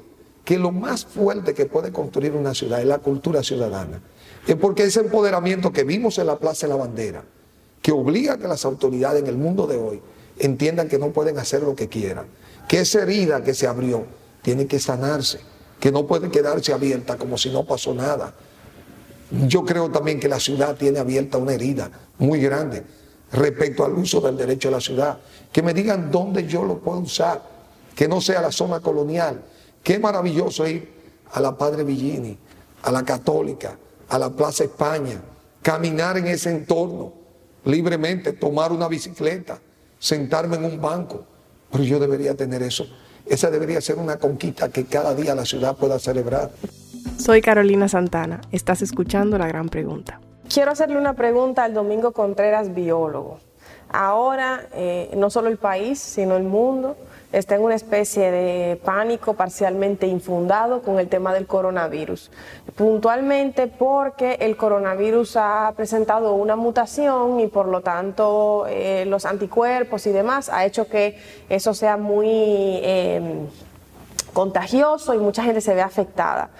que 0.44 0.59
lo 0.59 0.72
más 0.72 1.05
fuerte 1.07 1.55
que 1.55 1.66
puede 1.66 1.92
construir 1.92 2.33
una 2.33 2.55
ciudad 2.55 2.81
es 2.81 2.87
la 2.87 2.98
cultura 2.98 3.42
ciudadana, 3.42 4.02
es 4.46 4.57
porque 4.57 4.85
ese 4.85 5.00
empoderamiento 5.00 5.72
que 5.72 5.85
vimos 5.85 6.18
en 6.18 6.26
la 6.26 6.38
Plaza 6.38 6.66
de 6.66 6.72
la 6.72 6.78
Bandera, 6.78 7.24
que 7.81 7.92
obliga 7.92 8.35
a 8.35 8.38
que 8.38 8.48
las 8.48 8.64
autoridades 8.64 9.22
en 9.22 9.28
el 9.28 9.37
mundo 9.37 9.66
de 9.66 9.76
hoy 9.76 10.00
entiendan 10.38 10.88
que 10.88 10.98
no 10.98 11.11
pueden 11.11 11.38
hacer 11.38 11.62
lo 11.62 11.74
que 11.74 11.88
quieran, 11.88 12.26
que 12.68 12.81
esa 12.81 13.02
herida 13.02 13.42
que 13.42 13.55
se 13.55 13.66
abrió 13.66 14.05
tiene 14.42 14.66
que 14.66 14.78
sanarse, 14.78 15.40
que 15.81 15.90
no 15.90 16.07
puede 16.07 16.31
quedarse 16.31 16.72
abierta 16.72 17.16
como 17.16 17.38
si 17.38 17.50
no 17.50 17.64
pasó 17.64 17.94
nada. 17.94 18.35
Yo 19.32 19.64
creo 19.64 19.90
también 19.90 20.20
que 20.20 20.28
la 20.28 20.38
ciudad 20.38 20.76
tiene 20.76 20.98
abierta 20.98 21.38
una 21.38 21.54
herida 21.54 21.90
muy 22.18 22.40
grande 22.40 22.84
respecto 23.32 23.82
al 23.84 23.92
uso 23.94 24.20
del 24.20 24.36
derecho 24.36 24.68
a 24.68 24.72
la 24.72 24.80
ciudad. 24.80 25.18
Que 25.50 25.62
me 25.62 25.72
digan 25.72 26.10
dónde 26.10 26.46
yo 26.46 26.64
lo 26.64 26.78
puedo 26.78 26.98
usar, 26.98 27.42
que 27.94 28.06
no 28.06 28.20
sea 28.20 28.42
la 28.42 28.52
zona 28.52 28.80
colonial. 28.80 29.42
Qué 29.82 29.98
maravilloso 29.98 30.66
ir 30.68 30.92
a 31.32 31.40
la 31.40 31.56
Padre 31.56 31.82
Villini, 31.82 32.36
a 32.82 32.92
la 32.92 33.04
Católica, 33.04 33.78
a 34.08 34.18
la 34.18 34.28
Plaza 34.28 34.64
España, 34.64 35.22
caminar 35.62 36.18
en 36.18 36.26
ese 36.26 36.50
entorno 36.50 37.14
libremente, 37.64 38.34
tomar 38.34 38.70
una 38.70 38.86
bicicleta, 38.86 39.58
sentarme 39.98 40.56
en 40.56 40.64
un 40.64 40.80
banco. 40.80 41.24
Pero 41.70 41.84
yo 41.84 41.98
debería 41.98 42.34
tener 42.34 42.62
eso. 42.62 42.86
Esa 43.24 43.50
debería 43.50 43.80
ser 43.80 43.96
una 43.96 44.18
conquista 44.18 44.68
que 44.68 44.84
cada 44.84 45.14
día 45.14 45.34
la 45.34 45.46
ciudad 45.46 45.74
pueda 45.74 45.98
celebrar. 45.98 46.50
Soy 47.22 47.40
Carolina 47.40 47.87
Santana. 47.87 48.40
Estás 48.50 48.82
escuchando 48.82 49.38
La 49.38 49.46
Gran 49.46 49.68
Pregunta. 49.68 50.18
Quiero 50.52 50.72
hacerle 50.72 50.98
una 50.98 51.12
pregunta 51.12 51.62
al 51.62 51.72
Domingo 51.72 52.11
Contreras, 52.11 52.74
biólogo. 52.74 53.38
Ahora, 53.90 54.62
eh, 54.74 55.08
no 55.16 55.30
solo 55.30 55.48
el 55.48 55.56
país, 55.56 56.00
sino 56.00 56.37
el 56.37 56.42
mundo 56.42 56.96
está 57.30 57.54
en 57.54 57.62
una 57.62 57.76
especie 57.76 58.32
de 58.32 58.74
pánico 58.74 59.35
parcialmente 59.35 60.08
infundado 60.08 60.82
con 60.82 60.98
el 60.98 61.06
tema 61.06 61.32
del 61.32 61.46
coronavirus. 61.46 62.32
Puntualmente 62.74 63.68
porque 63.68 64.38
el 64.40 64.56
coronavirus 64.56 65.37
ha 65.37 65.72
presentado 65.76 66.35
una 66.35 66.56
mutación 66.56 67.38
y 67.38 67.46
por 67.46 67.68
lo 67.68 67.82
tanto 67.82 68.66
eh, 68.68 69.04
los 69.06 69.26
anticuerpos 69.26 70.08
y 70.08 70.11
demás 70.11 70.48
ha 70.48 70.64
hecho 70.64 70.88
que 70.88 71.16
eso 71.48 71.72
sea 71.72 71.96
muy 71.96 72.26
eh, 72.28 73.46
contagioso 74.32 75.14
y 75.14 75.18
mucha 75.18 75.44
gente 75.44 75.61
se 75.61 75.72
ve 75.72 75.82
afectada. 75.82 76.50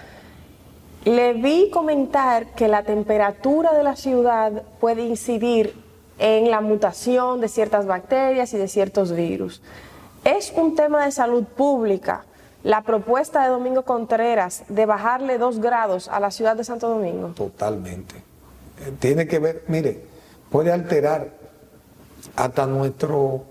Le 1.05 1.33
vi 1.33 1.69
comentar 1.69 2.47
que 2.53 2.67
la 2.67 2.83
temperatura 2.83 3.73
de 3.73 3.83
la 3.83 3.95
ciudad 3.95 4.63
puede 4.79 5.03
incidir 5.03 5.75
en 6.17 6.49
la 6.49 6.61
mutación 6.61 7.41
de 7.41 7.49
ciertas 7.49 7.85
bacterias 7.85 8.53
y 8.53 8.57
de 8.57 8.67
ciertos 8.67 9.13
virus. 9.13 9.61
Es 10.23 10.53
un 10.55 10.75
tema 10.75 11.03
de 11.03 11.11
salud 11.11 11.43
pública 11.43 12.25
la 12.63 12.81
propuesta 12.81 13.43
de 13.43 13.49
Domingo 13.49 13.83
Contreras 13.83 14.63
de 14.69 14.85
bajarle 14.85 15.37
dos 15.37 15.59
grados 15.59 16.07
a 16.07 16.19
la 16.19 16.31
ciudad 16.31 16.55
de 16.55 16.63
Santo 16.63 16.87
Domingo? 16.87 17.29
Totalmente. 17.29 18.15
Eh, 18.15 18.93
tiene 18.99 19.27
que 19.27 19.39
ver, 19.39 19.63
mire, 19.67 20.01
puede 20.49 20.71
alterar 20.71 21.29
hasta 22.37 22.65
nuestro, 22.65 23.43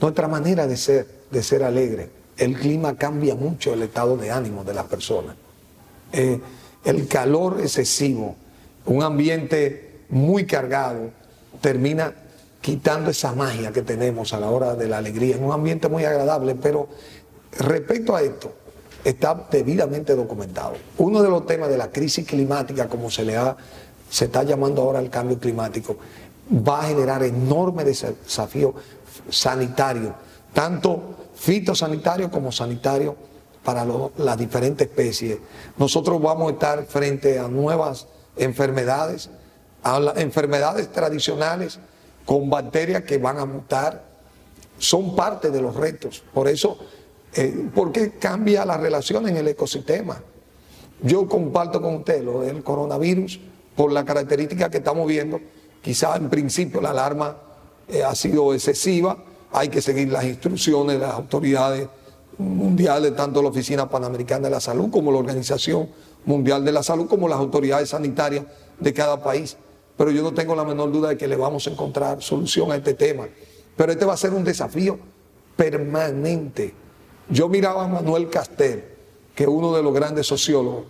nuestra 0.00 0.28
manera 0.28 0.68
de 0.68 0.76
ser, 0.76 1.06
de 1.30 1.42
ser 1.42 1.64
alegre. 1.64 2.10
El 2.36 2.56
clima 2.56 2.96
cambia 2.96 3.34
mucho 3.34 3.74
el 3.74 3.82
estado 3.82 4.16
de 4.16 4.30
ánimo 4.30 4.62
de 4.62 4.74
las 4.74 4.84
personas. 4.84 5.34
Eh, 6.12 6.40
el 6.84 7.06
calor 7.08 7.60
excesivo, 7.60 8.36
un 8.86 9.02
ambiente 9.02 10.04
muy 10.08 10.46
cargado, 10.46 11.10
termina 11.60 12.14
quitando 12.60 13.10
esa 13.10 13.32
magia 13.34 13.72
que 13.72 13.82
tenemos 13.82 14.32
a 14.32 14.40
la 14.40 14.50
hora 14.50 14.74
de 14.74 14.88
la 14.88 14.98
alegría, 14.98 15.36
en 15.36 15.44
un 15.44 15.52
ambiente 15.52 15.88
muy 15.88 16.04
agradable, 16.04 16.54
pero 16.54 16.88
respecto 17.58 18.14
a 18.14 18.22
esto, 18.22 18.52
está 19.04 19.46
debidamente 19.50 20.14
documentado. 20.14 20.74
Uno 20.98 21.22
de 21.22 21.30
los 21.30 21.46
temas 21.46 21.70
de 21.70 21.78
la 21.78 21.90
crisis 21.90 22.26
climática, 22.26 22.88
como 22.88 23.10
se 23.10 23.24
le 23.24 23.36
ha, 23.36 23.56
se 24.10 24.26
está 24.26 24.42
llamando 24.42 24.82
ahora 24.82 25.00
el 25.00 25.08
cambio 25.08 25.38
climático, 25.38 25.96
va 26.52 26.82
a 26.82 26.88
generar 26.88 27.22
enormes 27.22 28.02
desafíos 28.02 28.74
sanitarios, 29.30 30.12
tanto 30.52 31.16
fitosanitarios 31.34 32.30
como 32.30 32.52
sanitarios 32.52 33.14
para 33.64 33.86
las 34.16 34.38
diferentes 34.38 34.88
especies. 34.88 35.38
Nosotros 35.76 36.20
vamos 36.20 36.50
a 36.50 36.52
estar 36.54 36.84
frente 36.86 37.38
a 37.38 37.48
nuevas 37.48 38.06
enfermedades, 38.36 39.30
a 39.82 40.14
enfermedades 40.16 40.90
tradicionales 40.90 41.78
con 42.24 42.48
bacterias 42.48 43.02
que 43.02 43.18
van 43.18 43.38
a 43.38 43.44
mutar, 43.44 44.04
son 44.78 45.14
parte 45.14 45.50
de 45.50 45.60
los 45.60 45.74
retos. 45.74 46.22
Por 46.32 46.48
eso, 46.48 46.78
eh, 47.34 47.68
¿por 47.74 47.92
qué 47.92 48.12
cambia 48.12 48.64
la 48.64 48.76
relación 48.78 49.28
en 49.28 49.36
el 49.36 49.48
ecosistema? 49.48 50.20
Yo 51.02 51.28
comparto 51.28 51.80
con 51.80 51.96
usted 51.96 52.22
lo 52.22 52.40
del 52.42 52.62
coronavirus 52.62 53.40
por 53.76 53.92
la 53.92 54.04
característica 54.04 54.70
que 54.70 54.78
estamos 54.78 55.06
viendo. 55.06 55.40
Quizá 55.82 56.16
en 56.16 56.28
principio 56.28 56.80
la 56.80 56.90
alarma 56.90 57.36
eh, 57.88 58.02
ha 58.04 58.14
sido 58.14 58.52
excesiva, 58.54 59.24
hay 59.52 59.68
que 59.68 59.82
seguir 59.82 60.10
las 60.10 60.24
instrucciones 60.24 61.00
de 61.00 61.06
las 61.06 61.14
autoridades 61.14 61.88
mundiales, 62.40 63.14
tanto 63.14 63.42
la 63.42 63.48
Oficina 63.48 63.88
Panamericana 63.88 64.44
de 64.44 64.50
la 64.50 64.60
Salud 64.60 64.90
como 64.90 65.12
la 65.12 65.18
Organización 65.18 65.88
Mundial 66.24 66.64
de 66.64 66.72
la 66.72 66.82
Salud, 66.82 67.08
como 67.08 67.28
las 67.28 67.38
autoridades 67.38 67.90
sanitarias 67.90 68.44
de 68.78 68.92
cada 68.92 69.22
país. 69.22 69.56
Pero 69.96 70.10
yo 70.10 70.22
no 70.22 70.32
tengo 70.32 70.54
la 70.54 70.64
menor 70.64 70.90
duda 70.90 71.10
de 71.10 71.16
que 71.16 71.28
le 71.28 71.36
vamos 71.36 71.66
a 71.66 71.70
encontrar 71.70 72.22
solución 72.22 72.72
a 72.72 72.76
este 72.76 72.94
tema. 72.94 73.28
Pero 73.76 73.92
este 73.92 74.04
va 74.04 74.14
a 74.14 74.16
ser 74.16 74.32
un 74.32 74.44
desafío 74.44 74.98
permanente. 75.56 76.74
Yo 77.28 77.48
miraba 77.48 77.84
a 77.84 77.88
Manuel 77.88 78.28
Castel, 78.28 78.84
que 79.34 79.44
es 79.44 79.48
uno 79.48 79.74
de 79.74 79.82
los 79.82 79.92
grandes 79.92 80.26
sociólogos, 80.26 80.84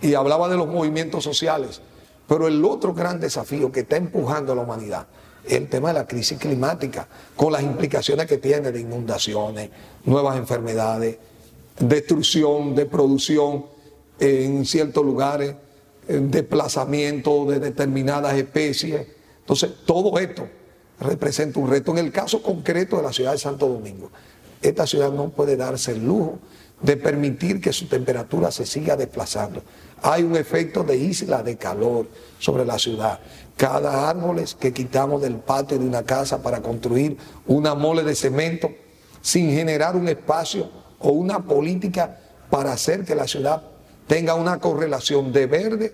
y 0.00 0.14
hablaba 0.14 0.48
de 0.48 0.56
los 0.56 0.66
movimientos 0.66 1.24
sociales. 1.24 1.80
Pero 2.26 2.48
el 2.48 2.64
otro 2.64 2.94
gran 2.94 3.20
desafío 3.20 3.70
que 3.70 3.80
está 3.80 3.96
empujando 3.96 4.52
a 4.52 4.56
la 4.56 4.62
humanidad 4.62 5.06
el 5.48 5.68
tema 5.68 5.88
de 5.88 5.94
la 5.94 6.06
crisis 6.06 6.38
climática, 6.38 7.08
con 7.36 7.52
las 7.52 7.62
implicaciones 7.62 8.26
que 8.26 8.38
tiene 8.38 8.72
de 8.72 8.80
inundaciones, 8.80 9.70
nuevas 10.04 10.36
enfermedades, 10.36 11.16
destrucción 11.78 12.74
de 12.74 12.86
producción 12.86 13.66
en 14.20 14.64
ciertos 14.66 15.04
lugares, 15.04 15.54
desplazamiento 16.08 17.44
de 17.46 17.60
determinadas 17.60 18.34
especies. 18.34 19.06
Entonces, 19.40 19.70
todo 19.86 20.18
esto 20.18 20.48
representa 21.00 21.60
un 21.60 21.70
reto. 21.70 21.92
En 21.92 21.98
el 21.98 22.12
caso 22.12 22.42
concreto 22.42 22.96
de 22.96 23.02
la 23.02 23.12
ciudad 23.12 23.32
de 23.32 23.38
Santo 23.38 23.68
Domingo, 23.68 24.10
esta 24.60 24.86
ciudad 24.86 25.12
no 25.12 25.28
puede 25.30 25.56
darse 25.56 25.92
el 25.92 26.04
lujo 26.04 26.38
de 26.80 26.96
permitir 26.96 27.60
que 27.60 27.72
su 27.72 27.86
temperatura 27.86 28.50
se 28.50 28.64
siga 28.64 28.96
desplazando. 28.96 29.62
Hay 30.02 30.22
un 30.22 30.36
efecto 30.36 30.84
de 30.84 30.96
isla 30.96 31.42
de 31.42 31.56
calor 31.56 32.06
sobre 32.38 32.64
la 32.64 32.78
ciudad. 32.78 33.20
Cada 33.58 34.08
árbol 34.08 34.40
que 34.60 34.72
quitamos 34.72 35.20
del 35.20 35.34
patio 35.34 35.80
de 35.80 35.84
una 35.84 36.04
casa 36.04 36.40
para 36.40 36.62
construir 36.62 37.18
una 37.48 37.74
mole 37.74 38.04
de 38.04 38.14
cemento 38.14 38.70
sin 39.20 39.50
generar 39.50 39.96
un 39.96 40.06
espacio 40.06 40.70
o 41.00 41.10
una 41.10 41.40
política 41.40 42.20
para 42.50 42.70
hacer 42.70 43.04
que 43.04 43.16
la 43.16 43.26
ciudad 43.26 43.64
tenga 44.06 44.36
una 44.36 44.60
correlación 44.60 45.32
de 45.32 45.46
verde, 45.46 45.92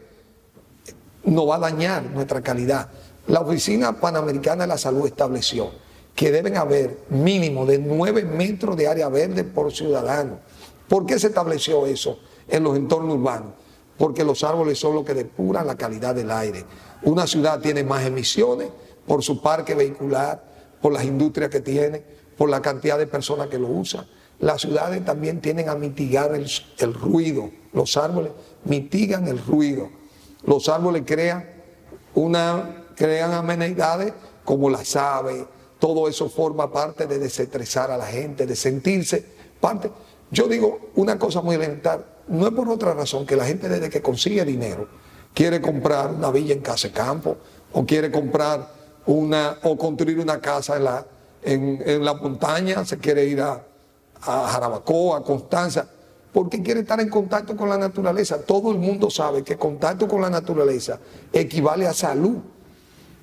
no 1.24 1.46
va 1.46 1.56
a 1.56 1.60
dañar 1.60 2.04
nuestra 2.04 2.42
calidad. 2.42 2.90
La 3.28 3.40
Oficina 3.40 3.98
Panamericana 3.98 4.64
de 4.64 4.68
la 4.68 4.78
Salud 4.78 5.06
estableció 5.06 5.70
que 6.14 6.30
deben 6.30 6.58
haber 6.58 6.98
mínimo 7.08 7.64
de 7.64 7.78
9 7.78 8.24
metros 8.24 8.76
de 8.76 8.88
área 8.88 9.08
verde 9.08 9.42
por 9.42 9.72
ciudadano. 9.72 10.38
¿Por 10.86 11.06
qué 11.06 11.18
se 11.18 11.28
estableció 11.28 11.86
eso 11.86 12.18
en 12.46 12.62
los 12.62 12.76
entornos 12.76 13.14
urbanos? 13.14 13.63
Porque 13.98 14.24
los 14.24 14.42
árboles 14.42 14.78
son 14.78 14.94
los 14.94 15.04
que 15.04 15.14
depuran 15.14 15.66
la 15.66 15.76
calidad 15.76 16.14
del 16.14 16.30
aire. 16.30 16.64
Una 17.02 17.26
ciudad 17.26 17.60
tiene 17.60 17.84
más 17.84 18.04
emisiones 18.04 18.68
por 19.06 19.22
su 19.22 19.40
parque 19.40 19.74
vehicular, 19.74 20.42
por 20.80 20.92
las 20.92 21.04
industrias 21.04 21.50
que 21.50 21.60
tiene, 21.60 22.02
por 22.36 22.48
la 22.50 22.60
cantidad 22.60 22.98
de 22.98 23.06
personas 23.06 23.48
que 23.48 23.58
lo 23.58 23.68
usan. 23.68 24.06
Las 24.40 24.62
ciudades 24.62 25.04
también 25.04 25.40
tienen 25.40 25.68
a 25.68 25.74
mitigar 25.74 26.34
el, 26.34 26.94
ruido. 26.94 27.50
Los 27.72 27.96
árboles 27.96 28.32
mitigan 28.64 29.28
el 29.28 29.38
ruido. 29.38 29.88
Los 30.44 30.68
árboles 30.68 31.04
crean, 31.06 31.48
una, 32.14 32.84
crean 32.96 33.32
amenidades 33.32 34.12
como 34.44 34.68
las 34.70 34.96
aves. 34.96 35.44
Todo 35.78 36.08
eso 36.08 36.28
forma 36.28 36.72
parte 36.72 37.06
de 37.06 37.18
desestresar 37.18 37.90
a 37.90 37.96
la 37.96 38.06
gente, 38.06 38.46
de 38.46 38.56
sentirse 38.56 39.24
parte. 39.60 39.90
Yo 40.30 40.48
digo 40.48 40.90
una 40.96 41.18
cosa 41.18 41.40
muy 41.40 41.54
elemental. 41.54 42.04
No 42.28 42.46
es 42.46 42.52
por 42.52 42.68
otra 42.68 42.94
razón 42.94 43.26
que 43.26 43.36
la 43.36 43.44
gente 43.44 43.68
desde 43.68 43.90
que 43.90 44.00
consigue 44.00 44.44
dinero 44.44 44.88
quiere 45.34 45.60
comprar 45.60 46.12
una 46.12 46.30
villa 46.30 46.54
en 46.54 46.60
Casa 46.60 46.90
Campo 46.92 47.36
o 47.72 47.84
quiere 47.84 48.10
comprar 48.10 48.68
una 49.06 49.58
o 49.62 49.76
construir 49.76 50.18
una 50.18 50.40
casa 50.40 50.76
en 50.76 50.84
la, 50.84 51.06
en, 51.42 52.04
la 52.04 52.14
montaña, 52.14 52.84
se 52.84 52.98
quiere 52.98 53.26
ir 53.26 53.40
a, 53.40 53.62
a 54.22 54.48
Jarabacoa, 54.48 55.18
a 55.18 55.22
Constanza, 55.22 55.86
porque 56.32 56.62
quiere 56.62 56.80
estar 56.80 57.00
en 57.00 57.10
contacto 57.10 57.56
con 57.56 57.68
la 57.68 57.76
naturaleza. 57.76 58.38
Todo 58.40 58.70
el 58.70 58.78
mundo 58.78 59.10
sabe 59.10 59.42
que 59.42 59.56
contacto 59.56 60.08
con 60.08 60.22
la 60.22 60.30
naturaleza 60.30 60.98
equivale 61.32 61.86
a 61.86 61.92
salud. 61.92 62.36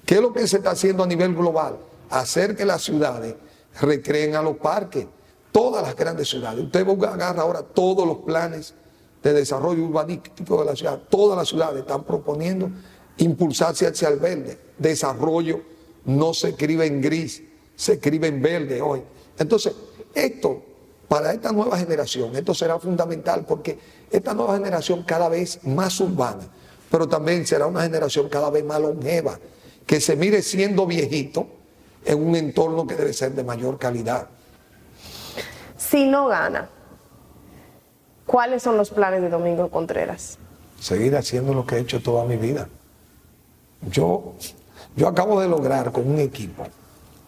¿Qué 0.05 0.15
es 0.15 0.21
lo 0.21 0.33
que 0.33 0.45
se 0.47 0.57
está 0.57 0.71
haciendo 0.71 1.03
a 1.03 1.07
nivel 1.07 1.33
global? 1.33 1.77
Hacer 2.09 2.55
que 2.55 2.65
las 2.65 2.83
ciudades 2.83 3.35
recreen 3.79 4.35
a 4.35 4.41
los 4.41 4.57
parques, 4.57 5.07
todas 5.51 5.81
las 5.81 5.95
grandes 5.95 6.29
ciudades. 6.29 6.63
Usted 6.65 6.87
agarra 7.05 7.41
ahora 7.41 7.61
todos 7.63 8.05
los 8.05 8.17
planes 8.17 8.75
de 9.23 9.33
desarrollo 9.33 9.83
urbanístico 9.83 10.59
de 10.59 10.65
la 10.65 10.75
ciudad, 10.75 10.99
todas 11.09 11.37
las 11.37 11.47
ciudades 11.47 11.81
están 11.81 12.03
proponiendo 12.03 12.71
impulsarse 13.17 13.87
hacia 13.87 14.09
el 14.09 14.19
verde. 14.19 14.57
Desarrollo 14.77 15.61
no 16.05 16.33
se 16.33 16.49
escribe 16.49 16.85
en 16.85 17.01
gris, 17.01 17.43
se 17.75 17.93
escribe 17.93 18.27
en 18.27 18.41
verde 18.41 18.81
hoy. 18.81 19.03
Entonces, 19.37 19.73
esto, 20.13 20.63
para 21.07 21.33
esta 21.33 21.51
nueva 21.51 21.77
generación, 21.77 22.35
esto 22.35 22.53
será 22.53 22.79
fundamental 22.79 23.45
porque 23.45 23.77
esta 24.09 24.33
nueva 24.33 24.55
generación 24.55 25.03
cada 25.03 25.29
vez 25.29 25.63
más 25.63 25.99
urbana, 25.99 26.47
pero 26.89 27.07
también 27.07 27.45
será 27.45 27.67
una 27.67 27.83
generación 27.83 28.29
cada 28.29 28.49
vez 28.49 28.63
más 28.63 28.81
longeva, 28.81 29.39
que 29.85 30.01
se 30.01 30.15
mire 30.15 30.41
siendo 30.41 30.85
viejito 30.85 31.47
en 32.05 32.25
un 32.25 32.35
entorno 32.35 32.87
que 32.87 32.95
debe 32.95 33.13
ser 33.13 33.33
de 33.33 33.43
mayor 33.43 33.77
calidad. 33.77 34.27
Si 35.77 36.07
no 36.07 36.27
gana, 36.27 36.69
¿cuáles 38.31 38.63
son 38.63 38.77
los 38.77 38.89
planes 38.89 39.21
de 39.21 39.29
Domingo 39.29 39.69
Contreras? 39.69 40.37
Seguir 40.79 41.17
haciendo 41.17 41.53
lo 41.53 41.65
que 41.65 41.75
he 41.75 41.79
hecho 41.79 42.01
toda 42.01 42.23
mi 42.23 42.37
vida. 42.37 42.69
Yo, 43.89 44.33
yo 44.95 45.09
acabo 45.09 45.41
de 45.41 45.49
lograr 45.49 45.91
con 45.91 46.09
un 46.09 46.17
equipo 46.19 46.65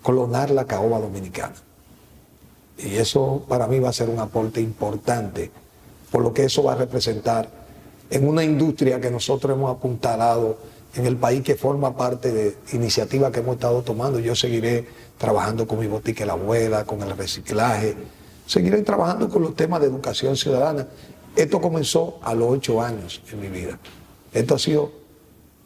clonar 0.01 0.49
la 0.49 0.65
caoba 0.65 0.99
dominicana. 0.99 1.55
Y 2.77 2.95
eso 2.95 3.43
para 3.49 3.67
mí 3.67 3.79
va 3.79 3.89
a 3.89 3.93
ser 3.93 4.09
un 4.09 4.19
aporte 4.19 4.61
importante, 4.61 5.51
por 6.09 6.23
lo 6.23 6.33
que 6.33 6.45
eso 6.45 6.63
va 6.63 6.73
a 6.73 6.75
representar 6.75 7.49
en 8.09 8.27
una 8.27 8.43
industria 8.43 9.01
que 9.01 9.11
nosotros 9.11 9.57
hemos 9.57 9.75
apuntalado 9.75 10.57
en 10.95 11.05
el 11.05 11.17
país 11.17 11.43
que 11.43 11.55
forma 11.55 11.97
parte 11.97 12.31
de 12.31 12.57
iniciativas 12.71 13.31
que 13.31 13.41
hemos 13.41 13.55
estado 13.55 13.81
tomando. 13.81 14.19
Yo 14.19 14.35
seguiré 14.35 14.87
trabajando 15.17 15.67
con 15.67 15.79
mi 15.79 15.87
botica 15.87 16.25
La 16.25 16.33
Abuela, 16.33 16.85
con 16.85 17.01
el 17.01 17.15
reciclaje, 17.17 17.95
seguiré 18.45 18.81
trabajando 18.81 19.29
con 19.29 19.41
los 19.41 19.55
temas 19.55 19.81
de 19.81 19.87
educación 19.87 20.35
ciudadana. 20.35 20.87
Esto 21.35 21.59
comenzó 21.61 22.19
a 22.21 22.33
los 22.35 22.49
ocho 22.49 22.81
años 22.81 23.21
en 23.31 23.39
mi 23.41 23.47
vida. 23.47 23.79
Esto 24.33 24.55
ha 24.55 24.59
sido 24.59 24.91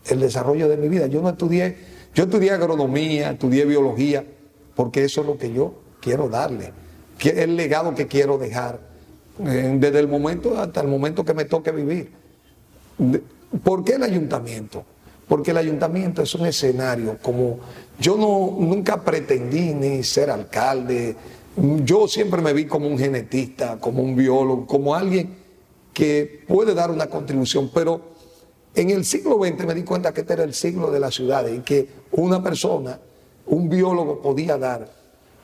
el 0.06 0.20
desarrollo 0.20 0.70
de 0.70 0.78
mi 0.78 0.88
vida. 0.88 1.08
Yo 1.08 1.22
no 1.22 1.30
estudié, 1.30 1.78
yo 2.14 2.24
estudié 2.26 2.52
agronomía, 2.52 3.32
estudié 3.32 3.66
biología, 3.66 4.24
porque 4.76 5.04
eso 5.04 5.22
es 5.22 5.28
lo 5.28 5.38
que 5.38 5.52
yo 5.52 5.74
quiero 6.00 6.30
darle, 6.30 6.72
el 7.24 7.56
legado 7.56 7.96
que 7.96 8.08
quiero 8.08 8.38
dejar 8.38 8.80
eh, 9.46 9.76
desde 9.80 10.00
el 10.00 10.08
momento 10.08 10.60
hasta 10.60 10.82
el 10.82 10.88
momento 10.88 11.26
que 11.26 11.34
me 11.34 11.46
toque 11.46 11.72
vivir. 11.72 12.12
¿Por 13.64 13.84
qué 13.84 13.94
el 13.94 14.04
ayuntamiento? 14.04 14.84
Porque 15.28 15.52
el 15.52 15.58
ayuntamiento 15.58 16.22
es 16.22 16.34
un 16.36 16.46
escenario 16.46 17.18
como 17.22 17.60
yo 18.00 18.16
no 18.16 18.56
nunca 18.64 19.04
pretendí 19.04 19.74
ni 19.74 20.04
ser 20.04 20.30
alcalde 20.30 21.16
yo 21.58 22.08
siempre 22.08 22.42
me 22.42 22.54
vi 22.54 22.66
como 22.66 22.88
un 22.88 23.00
genetista, 23.00 23.80
como 23.80 24.04
un 24.04 24.16
biólogo, 24.16 24.68
como 24.68 24.94
alguien 24.94 25.36
que 25.92 26.44
puede 26.48 26.76
dar 26.76 26.92
una 26.92 27.08
contribución, 27.08 27.72
pero 27.74 28.02
en 28.76 28.92
el 28.92 29.04
siglo 29.04 29.40
XX 29.44 29.66
me 29.66 29.74
di 29.74 29.84
cuenta 29.84 30.14
que 30.14 30.22
este 30.22 30.34
era 30.34 30.44
el 30.44 30.54
siglo 30.54 30.92
de 30.92 31.00
las 31.00 31.16
ciudades 31.16 31.58
y 31.58 31.62
que 31.62 31.88
una 32.12 32.44
persona, 32.44 33.00
un 33.48 33.70
biólogo 33.70 34.22
podía 34.22 34.58
dar 34.58 34.88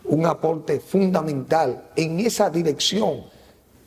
un 0.06 0.26
aporte 0.28 0.80
fundamental 0.80 1.90
en 1.96 2.20
esa 2.20 2.50
dirección 2.52 3.24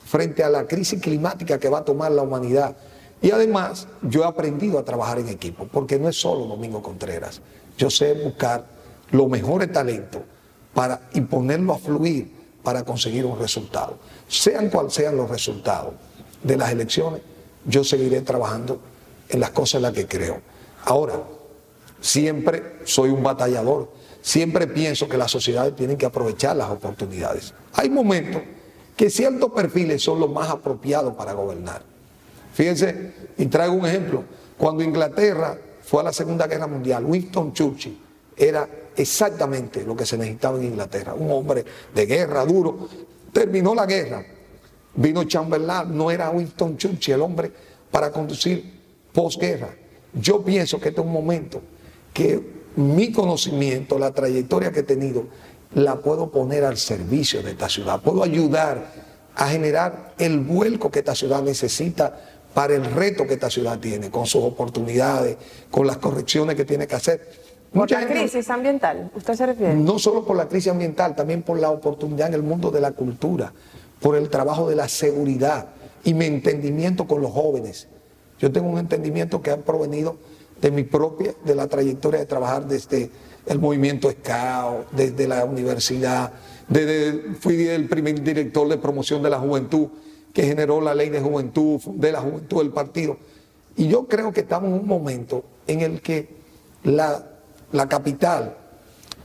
frente 0.04 0.42
a 0.42 0.48
la 0.48 0.66
crisis 0.66 1.00
climática 1.00 1.58
que 1.58 1.68
va 1.68 1.78
a 1.78 1.84
tomar 1.84 2.10
la 2.10 2.22
humanidad. 2.22 2.76
Y 3.22 3.30
además 3.30 3.86
yo 4.02 4.22
he 4.22 4.26
aprendido 4.26 4.80
a 4.80 4.84
trabajar 4.84 5.20
en 5.20 5.28
equipo, 5.28 5.68
porque 5.70 5.98
no 5.98 6.08
es 6.08 6.16
solo 6.16 6.46
Domingo 6.46 6.82
Contreras. 6.82 7.40
Yo 7.78 7.88
sé 7.88 8.14
buscar 8.14 8.64
los 9.12 9.28
mejores 9.28 9.70
talentos 9.70 10.22
para 10.76 11.08
imponerlo 11.14 11.72
a 11.72 11.78
fluir 11.78 12.30
para 12.62 12.84
conseguir 12.84 13.24
un 13.24 13.38
resultado. 13.38 13.96
Sean 14.28 14.68
cuales 14.68 14.92
sean 14.92 15.16
los 15.16 15.30
resultados 15.30 15.94
de 16.42 16.54
las 16.54 16.70
elecciones, 16.70 17.22
yo 17.64 17.82
seguiré 17.82 18.20
trabajando 18.20 18.78
en 19.30 19.40
las 19.40 19.52
cosas 19.52 19.76
en 19.76 19.82
las 19.82 19.94
que 19.94 20.06
creo. 20.06 20.42
Ahora, 20.84 21.14
siempre 21.98 22.80
soy 22.84 23.08
un 23.08 23.22
batallador, 23.22 23.90
siempre 24.20 24.66
pienso 24.66 25.08
que 25.08 25.16
las 25.16 25.30
sociedades 25.30 25.74
tienen 25.74 25.96
que 25.96 26.04
aprovechar 26.04 26.54
las 26.54 26.68
oportunidades. 26.68 27.54
Hay 27.72 27.88
momentos 27.88 28.42
que 28.94 29.08
ciertos 29.08 29.52
perfiles 29.52 30.02
son 30.02 30.20
los 30.20 30.30
más 30.30 30.50
apropiados 30.50 31.14
para 31.14 31.32
gobernar. 31.32 31.80
Fíjense, 32.52 33.14
y 33.38 33.46
traigo 33.46 33.72
un 33.72 33.86
ejemplo, 33.86 34.24
cuando 34.58 34.82
Inglaterra 34.82 35.56
fue 35.82 36.02
a 36.02 36.04
la 36.04 36.12
Segunda 36.12 36.46
Guerra 36.46 36.66
Mundial, 36.66 37.02
Winston 37.06 37.54
Churchill 37.54 37.98
era 38.36 38.68
exactamente 38.96 39.84
lo 39.84 39.94
que 39.96 40.06
se 40.06 40.16
necesitaba 40.16 40.58
en 40.58 40.64
Inglaterra, 40.64 41.14
un 41.14 41.30
hombre 41.30 41.64
de 41.94 42.06
guerra 42.06 42.44
duro. 42.44 42.88
Terminó 43.32 43.74
la 43.74 43.86
guerra, 43.86 44.24
vino 44.94 45.24
Chamberlain, 45.24 45.96
no 45.96 46.10
era 46.10 46.30
Winston 46.30 46.76
Churchill 46.76 47.14
el 47.14 47.22
hombre 47.22 47.52
para 47.90 48.10
conducir 48.10 48.80
posguerra. 49.12 49.74
Yo 50.14 50.42
pienso 50.42 50.80
que 50.80 50.88
este 50.88 51.00
es 51.00 51.06
un 51.06 51.12
momento 51.12 51.60
que 52.12 52.56
mi 52.76 53.12
conocimiento, 53.12 53.98
la 53.98 54.12
trayectoria 54.12 54.72
que 54.72 54.80
he 54.80 54.84
tenido, 54.84 55.26
la 55.74 55.96
puedo 55.96 56.30
poner 56.30 56.64
al 56.64 56.76
servicio 56.76 57.42
de 57.42 57.50
esta 57.52 57.68
ciudad. 57.68 58.00
Puedo 58.00 58.22
ayudar 58.22 58.92
a 59.34 59.48
generar 59.48 60.14
el 60.18 60.40
vuelco 60.40 60.90
que 60.90 61.00
esta 61.00 61.14
ciudad 61.14 61.42
necesita 61.42 62.18
para 62.54 62.74
el 62.74 62.86
reto 62.86 63.26
que 63.26 63.34
esta 63.34 63.50
ciudad 63.50 63.78
tiene, 63.78 64.10
con 64.10 64.24
sus 64.24 64.42
oportunidades, 64.42 65.36
con 65.70 65.86
las 65.86 65.98
correcciones 65.98 66.56
que 66.56 66.64
tiene 66.64 66.86
que 66.86 66.94
hacer. 66.94 67.45
¿Por 67.76 67.90
la 67.90 68.06
crisis 68.06 68.48
ambiental? 68.48 69.10
¿Usted 69.14 69.34
se 69.34 69.46
refiere? 69.46 69.74
No 69.74 69.98
solo 69.98 70.24
por 70.24 70.36
la 70.36 70.48
crisis 70.48 70.72
ambiental, 70.72 71.14
también 71.14 71.42
por 71.42 71.58
la 71.58 71.70
oportunidad 71.70 72.28
en 72.28 72.34
el 72.34 72.42
mundo 72.42 72.70
de 72.70 72.80
la 72.80 72.92
cultura, 72.92 73.52
por 74.00 74.16
el 74.16 74.30
trabajo 74.30 74.68
de 74.68 74.76
la 74.76 74.88
seguridad 74.88 75.68
y 76.02 76.14
mi 76.14 76.24
entendimiento 76.24 77.06
con 77.06 77.20
los 77.20 77.32
jóvenes. 77.32 77.88
Yo 78.38 78.50
tengo 78.50 78.68
un 78.68 78.78
entendimiento 78.78 79.42
que 79.42 79.50
ha 79.50 79.58
provenido 79.58 80.16
de 80.60 80.70
mi 80.70 80.84
propia, 80.84 81.34
de 81.44 81.54
la 81.54 81.66
trayectoria 81.66 82.20
de 82.20 82.26
trabajar 82.26 82.66
desde 82.66 83.10
el 83.44 83.58
movimiento 83.58 84.10
SCAO, 84.10 84.86
desde 84.92 85.28
la 85.28 85.44
universidad, 85.44 86.32
desde, 86.68 87.34
fui 87.34 87.68
el 87.68 87.88
primer 87.88 88.22
director 88.22 88.68
de 88.68 88.78
promoción 88.78 89.22
de 89.22 89.30
la 89.30 89.38
juventud 89.38 89.88
que 90.32 90.44
generó 90.44 90.80
la 90.80 90.94
ley 90.94 91.10
de 91.10 91.20
juventud, 91.20 91.80
de 91.94 92.12
la 92.12 92.20
juventud 92.20 92.58
del 92.58 92.70
partido. 92.70 93.18
Y 93.76 93.88
yo 93.88 94.06
creo 94.06 94.32
que 94.32 94.40
estamos 94.40 94.70
en 94.70 94.80
un 94.80 94.86
momento 94.86 95.44
en 95.66 95.80
el 95.80 96.00
que 96.00 96.28
la, 96.82 97.35
la 97.72 97.88
capital 97.88 98.56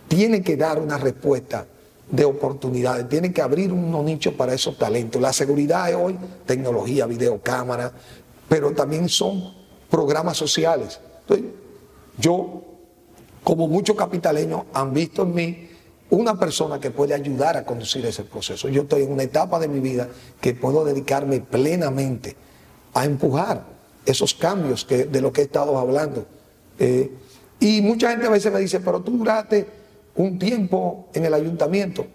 tiene 0.08 0.42
que 0.42 0.58
dar 0.58 0.80
una 0.80 0.98
respuesta 0.98 1.66
de 2.10 2.26
oportunidades, 2.26 3.08
tiene 3.08 3.32
que 3.32 3.42
abrir 3.42 3.72
unos 3.72 4.04
nichos 4.04 4.34
para 4.34 4.54
esos 4.54 4.78
talentos. 4.78 5.22
La 5.22 5.32
seguridad 5.32 5.90
es 5.90 5.96
hoy 5.96 6.18
tecnología, 6.46 7.06
videocámara, 7.06 7.92
pero 8.50 8.72
también 8.72 9.08
son 9.08 9.54
programas 9.90 10.36
sociales. 10.36 11.00
Entonces, 11.22 11.46
yo, 12.18 12.64
como 13.44 13.68
muchos 13.68 13.96
capitaleños, 13.96 14.64
han 14.74 14.94
visto 14.94 15.24
en 15.24 15.34
mí 15.34 15.70
una 16.10 16.38
persona 16.38 16.80
que 16.80 16.92
puede 16.92 17.14
ayudar 17.14 17.56
a 17.56 17.66
conducir 17.66 18.06
ese 18.06 18.24
proceso. 18.24 18.68
Yo 18.68 18.82
estoy 18.82 19.04
en 19.04 19.14
una 19.14 19.24
etapa 19.24 19.60
de 19.60 19.70
mi 19.70 19.80
vida 19.80 20.10
que 20.42 20.54
puedo 20.54 20.84
dedicarme 20.84 21.40
plenamente 21.40 22.36
a 22.94 23.06
empujar 23.06 23.64
esos 24.06 24.34
cambios 24.34 24.84
que, 24.84 25.06
de 25.06 25.22
lo 25.22 25.32
que 25.32 25.42
he 25.42 25.44
estado 25.46 25.78
hablando. 25.78 26.26
Eh, 26.80 27.12
y 27.62 27.82
mucha 27.82 28.10
gente 28.10 28.28
a 28.28 28.32
veces 28.32 28.52
me 28.52 28.60
dice, 28.60 28.82
pero 28.82 29.00
tú 29.00 29.18
duraste 29.18 29.66
un 30.16 30.38
tiempo 30.38 31.08
en 31.14 31.24
el 31.24 31.34
ayuntamiento. 31.34 32.06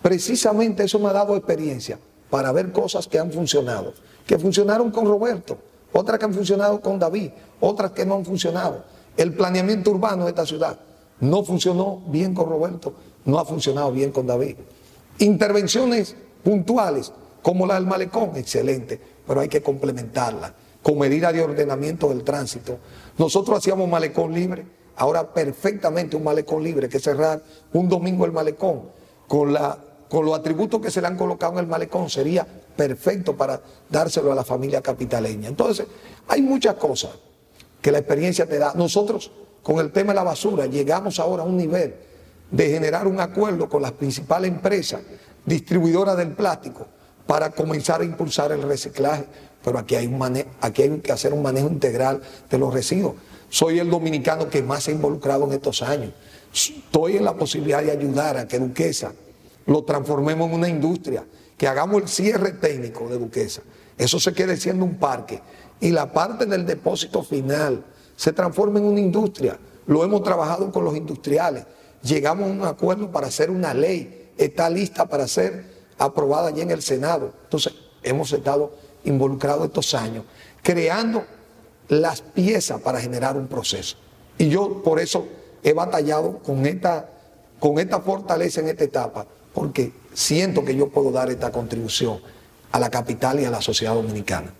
Precisamente 0.00 0.84
eso 0.84 0.98
me 0.98 1.08
ha 1.08 1.12
dado 1.12 1.36
experiencia 1.36 1.98
para 2.30 2.50
ver 2.52 2.72
cosas 2.72 3.06
que 3.06 3.18
han 3.18 3.30
funcionado, 3.30 3.92
que 4.26 4.38
funcionaron 4.38 4.90
con 4.90 5.04
Roberto 5.04 5.58
otras 5.92 6.18
que 6.18 6.24
han 6.24 6.34
funcionado 6.34 6.80
con 6.80 6.98
David, 6.98 7.30
otras 7.60 7.92
que 7.92 8.06
no 8.06 8.16
han 8.16 8.24
funcionado. 8.24 8.84
El 9.16 9.34
planeamiento 9.34 9.90
urbano 9.90 10.24
de 10.24 10.30
esta 10.30 10.46
ciudad 10.46 10.78
no 11.20 11.44
funcionó 11.44 12.02
bien 12.06 12.34
con 12.34 12.48
Roberto, 12.48 12.94
no 13.24 13.38
ha 13.38 13.44
funcionado 13.44 13.92
bien 13.92 14.10
con 14.10 14.26
David. 14.26 14.56
Intervenciones 15.18 16.16
puntuales, 16.42 17.12
como 17.42 17.66
la 17.66 17.74
del 17.74 17.86
malecón, 17.86 18.36
excelente, 18.36 18.98
pero 19.26 19.40
hay 19.40 19.48
que 19.48 19.62
complementarla 19.62 20.54
con 20.82 20.98
medidas 20.98 21.32
de 21.32 21.42
ordenamiento 21.42 22.08
del 22.08 22.24
tránsito. 22.24 22.78
Nosotros 23.18 23.58
hacíamos 23.58 23.88
malecón 23.88 24.32
libre, 24.32 24.64
ahora 24.96 25.32
perfectamente 25.32 26.16
un 26.16 26.24
malecón 26.24 26.62
libre, 26.62 26.88
que 26.88 26.98
cerrar 26.98 27.42
un 27.72 27.88
domingo 27.88 28.24
el 28.24 28.32
malecón 28.32 28.82
con 29.28 29.52
la 29.52 29.78
con 30.12 30.26
los 30.26 30.38
atributos 30.38 30.78
que 30.82 30.90
se 30.90 31.00
le 31.00 31.06
han 31.06 31.16
colocado 31.16 31.54
en 31.54 31.60
el 31.60 31.66
malecón, 31.66 32.10
sería 32.10 32.46
perfecto 32.76 33.34
para 33.34 33.62
dárselo 33.88 34.30
a 34.30 34.34
la 34.34 34.44
familia 34.44 34.82
capitaleña. 34.82 35.48
Entonces, 35.48 35.86
hay 36.28 36.42
muchas 36.42 36.74
cosas 36.74 37.12
que 37.80 37.90
la 37.90 37.96
experiencia 37.96 38.44
te 38.46 38.58
da. 38.58 38.74
Nosotros, 38.74 39.32
con 39.62 39.78
el 39.78 39.90
tema 39.90 40.12
de 40.12 40.16
la 40.16 40.22
basura, 40.22 40.66
llegamos 40.66 41.18
ahora 41.18 41.44
a 41.44 41.46
un 41.46 41.56
nivel 41.56 41.94
de 42.50 42.68
generar 42.68 43.06
un 43.06 43.20
acuerdo 43.20 43.70
con 43.70 43.80
las 43.80 43.92
principales 43.92 44.50
empresas 44.50 45.00
distribuidoras 45.46 46.18
del 46.18 46.32
plástico 46.32 46.86
para 47.26 47.48
comenzar 47.48 48.02
a 48.02 48.04
impulsar 48.04 48.52
el 48.52 48.60
reciclaje. 48.60 49.24
Pero 49.64 49.78
aquí 49.78 49.94
hay, 49.94 50.08
un 50.08 50.44
aquí 50.60 50.82
hay 50.82 50.98
que 50.98 51.12
hacer 51.12 51.32
un 51.32 51.42
manejo 51.42 51.68
integral 51.68 52.20
de 52.50 52.58
los 52.58 52.74
residuos. 52.74 53.14
Soy 53.52 53.78
el 53.78 53.90
dominicano 53.90 54.48
que 54.48 54.62
más 54.62 54.84
se 54.84 54.92
ha 54.92 54.94
involucrado 54.94 55.44
en 55.44 55.52
estos 55.52 55.82
años. 55.82 56.14
Estoy 56.54 57.18
en 57.18 57.24
la 57.26 57.36
posibilidad 57.36 57.82
de 57.82 57.90
ayudar 57.90 58.38
a 58.38 58.48
que 58.48 58.58
Duquesa 58.58 59.12
lo 59.66 59.84
transformemos 59.84 60.48
en 60.48 60.54
una 60.54 60.70
industria, 60.70 61.22
que 61.58 61.68
hagamos 61.68 62.00
el 62.00 62.08
cierre 62.08 62.52
técnico 62.52 63.06
de 63.10 63.18
Duquesa. 63.18 63.60
Eso 63.98 64.18
se 64.18 64.32
quede 64.32 64.56
siendo 64.56 64.86
un 64.86 64.94
parque. 64.94 65.42
Y 65.82 65.90
la 65.90 66.10
parte 66.10 66.46
del 66.46 66.64
depósito 66.64 67.22
final 67.22 67.84
se 68.16 68.32
transforma 68.32 68.78
en 68.78 68.86
una 68.86 69.00
industria. 69.00 69.58
Lo 69.86 70.02
hemos 70.02 70.22
trabajado 70.22 70.72
con 70.72 70.86
los 70.86 70.96
industriales. 70.96 71.66
Llegamos 72.02 72.48
a 72.48 72.52
un 72.52 72.64
acuerdo 72.64 73.10
para 73.10 73.26
hacer 73.26 73.50
una 73.50 73.74
ley. 73.74 74.30
Está 74.38 74.70
lista 74.70 75.04
para 75.04 75.28
ser 75.28 75.66
aprobada 75.98 76.48
ya 76.52 76.62
en 76.62 76.70
el 76.70 76.80
Senado. 76.80 77.34
Entonces, 77.44 77.74
hemos 78.02 78.32
estado 78.32 78.74
involucrados 79.04 79.66
estos 79.66 79.92
años, 79.92 80.24
creando 80.62 81.22
las 81.88 82.22
piezas 82.22 82.80
para 82.80 83.00
generar 83.00 83.36
un 83.36 83.46
proceso. 83.46 83.96
Y 84.38 84.48
yo 84.48 84.82
por 84.82 84.98
eso 85.00 85.26
he 85.62 85.72
batallado 85.72 86.38
con 86.38 86.66
esta, 86.66 87.08
con 87.58 87.78
esta 87.78 88.00
fortaleza 88.00 88.60
en 88.60 88.68
esta 88.68 88.84
etapa, 88.84 89.26
porque 89.52 89.92
siento 90.14 90.64
que 90.64 90.74
yo 90.74 90.88
puedo 90.88 91.10
dar 91.10 91.30
esta 91.30 91.50
contribución 91.50 92.20
a 92.72 92.80
la 92.80 92.90
capital 92.90 93.40
y 93.40 93.44
a 93.44 93.50
la 93.50 93.60
sociedad 93.60 93.94
dominicana. 93.94 94.52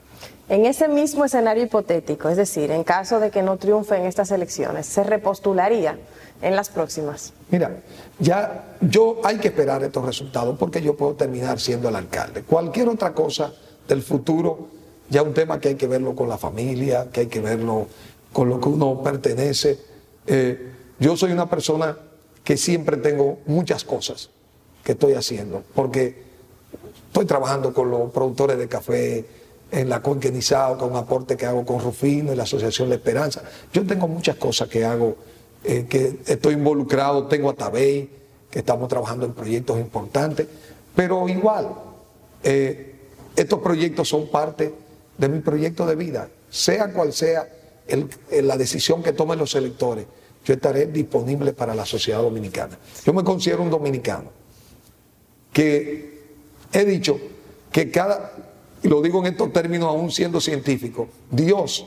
En 0.49 0.67
ese 0.67 0.89
mismo 0.89 1.25
escenario 1.25 1.65
hipotético, 1.65 2.29
es 2.29 2.37
decir, 2.37 2.71
en 2.71 2.85
caso 2.85 3.21
de 3.21 3.31
que 3.31 3.43
no 3.43 3.57
triunfe 3.57 3.97
en 3.97 4.05
estas 4.05 4.31
elecciones, 4.33 4.87
¿se 4.87 5.03
repostularía 5.03 5.99
en 6.43 6.57
las 6.57 6.69
próximas? 6.69 7.33
Mira, 7.51 7.81
ya 8.19 8.77
yo 8.81 9.21
hay 9.25 9.39
que 9.39 9.49
esperar 9.49 9.83
estos 9.83 10.05
resultados 10.05 10.59
porque 10.59 10.83
yo 10.83 10.97
puedo 10.97 11.15
terminar 11.15 11.59
siendo 11.59 11.89
el 11.89 11.97
alcalde. 11.97 12.43
Cualquier 12.43 12.89
otra 12.89 13.15
cosa 13.15 13.53
del 13.89 14.03
futuro, 14.03 14.69
ya 15.09 15.23
un 15.23 15.35
tema 15.35 15.61
que 15.61 15.69
hay 15.69 15.75
que 15.75 15.87
verlo 15.87 16.15
con 16.15 16.29
la 16.29 16.39
familia, 16.39 17.09
que 17.13 17.21
hay 17.21 17.27
que 17.27 17.41
verlo 17.41 17.87
con 18.33 18.49
lo 18.49 18.61
que 18.61 18.69
uno 18.69 19.03
pertenece. 19.03 19.79
Eh, 20.27 20.71
yo 20.99 21.17
soy 21.17 21.33
una 21.33 21.49
persona 21.49 21.97
que 22.45 22.57
siempre 22.57 22.97
tengo 22.97 23.41
muchas 23.47 23.85
cosas 23.85 24.31
que 24.85 24.93
estoy 24.93 25.15
haciendo, 25.15 25.63
porque 25.75 26.23
estoy 27.09 27.25
trabajando 27.25 27.73
con 27.73 27.91
los 27.91 28.11
productores 28.11 28.59
de 28.59 28.69
café 28.69 29.25
en 29.71 29.89
la 29.89 30.01
Cuenca 30.01 30.29
con 30.79 30.91
un 30.91 30.97
aporte 30.97 31.37
que 31.37 31.47
hago 31.47 31.65
con 31.65 31.81
Rufino 31.81 32.33
y 32.33 32.37
la 32.37 32.43
Asociación 32.43 32.89
La 32.89 32.97
Esperanza. 32.97 33.43
Yo 33.73 33.87
tengo 33.87 34.07
muchas 34.07 34.37
cosas 34.37 34.69
que 34.69 34.85
hago, 34.85 35.17
eh, 35.65 35.87
que 35.89 36.19
estoy 36.27 36.55
involucrado, 36.55 37.27
tengo 37.27 37.51
a 37.51 37.55
Tabey, 37.55 38.11
que 38.51 38.59
estamos 38.59 38.89
trabajando 38.89 39.25
en 39.25 39.33
proyectos 39.33 39.79
importantes, 39.79 40.47
pero 40.95 41.27
igual, 41.29 41.69
eh, 42.43 42.95
estos 43.35 43.61
proyectos 43.61 44.09
son 44.09 44.29
parte 44.29 44.75
de 45.23 45.29
mi 45.29 45.39
proyecto 45.39 45.87
de 45.87 45.95
vida, 45.95 46.29
sea 46.51 46.93
cual 46.93 47.13
sea 47.13 47.49
la 48.43 48.57
decisión 48.57 49.05
que 49.05 49.13
tomen 49.13 49.39
los 49.39 49.55
electores, 49.55 50.05
yo 50.45 50.55
estaré 50.55 50.87
disponible 50.87 51.53
para 51.53 51.77
la 51.77 51.87
sociedad 51.87 52.21
dominicana. 52.21 52.77
Yo 53.05 53.13
me 53.13 53.23
considero 53.23 53.63
un 53.63 53.71
dominicano 53.71 54.31
que 55.53 56.25
he 56.73 56.85
dicho 56.85 57.21
que 57.71 57.89
cada, 57.93 58.33
y 58.83 58.89
lo 58.89 59.01
digo 59.01 59.21
en 59.21 59.33
estos 59.33 59.53
términos 59.53 59.91
aún 59.91 60.11
siendo 60.11 60.41
científico, 60.41 61.09
Dios 61.31 61.87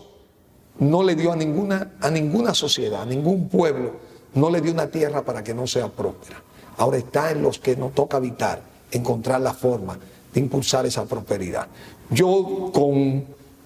no 0.80 1.04
le 1.04 1.16
dio 1.16 1.34
a 1.34 1.36
ninguna, 1.36 1.96
a 2.00 2.10
ninguna 2.10 2.54
sociedad, 2.54 3.02
a 3.02 3.06
ningún 3.06 3.50
pueblo, 3.50 3.96
no 4.34 4.50
le 4.50 4.62
dio 4.62 4.72
una 4.72 4.88
tierra 4.88 5.26
para 5.26 5.44
que 5.44 5.54
no 5.54 5.68
sea 5.68 5.90
próspera. 5.90 6.42
Ahora 6.78 6.98
está 6.98 7.32
en 7.32 7.42
los 7.42 7.60
que 7.60 7.76
nos 7.76 7.94
toca 7.94 8.16
habitar, 8.16 8.62
encontrar 8.92 9.42
la 9.42 9.54
forma 9.54 10.00
de 10.34 10.40
impulsar 10.40 10.86
esa 10.86 11.06
prosperidad. 11.06 11.68
Yo 12.10 12.72
con 12.74 13.26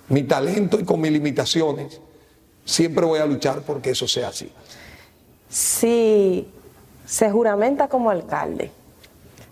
mi 0.09 0.23
talento 0.23 0.79
y 0.79 0.83
con 0.83 1.01
mis 1.01 1.11
limitaciones, 1.11 1.99
siempre 2.65 3.05
voy 3.05 3.19
a 3.19 3.25
luchar 3.25 3.61
porque 3.61 3.91
eso 3.91 4.07
sea 4.07 4.29
así. 4.29 4.51
Si 5.49 6.47
se 7.05 7.31
juramenta 7.31 7.87
como 7.87 8.09
alcalde, 8.09 8.71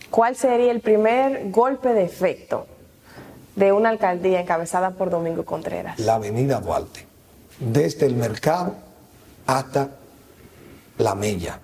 ¿cuál 0.09 0.35
sería 0.35 0.71
el 0.71 0.81
primer 0.81 1.51
golpe 1.51 1.93
de 1.93 2.03
efecto 2.03 2.67
de 3.55 3.71
una 3.71 3.89
alcaldía 3.89 4.39
encabezada 4.39 4.91
por 4.91 5.09
Domingo 5.09 5.43
Contreras? 5.43 5.99
La 5.99 6.15
avenida 6.15 6.59
Duarte, 6.59 7.05
desde 7.59 8.05
el 8.05 8.15
mercado 8.15 8.75
hasta 9.47 9.89
la 10.99 11.15
mella, 11.15 11.59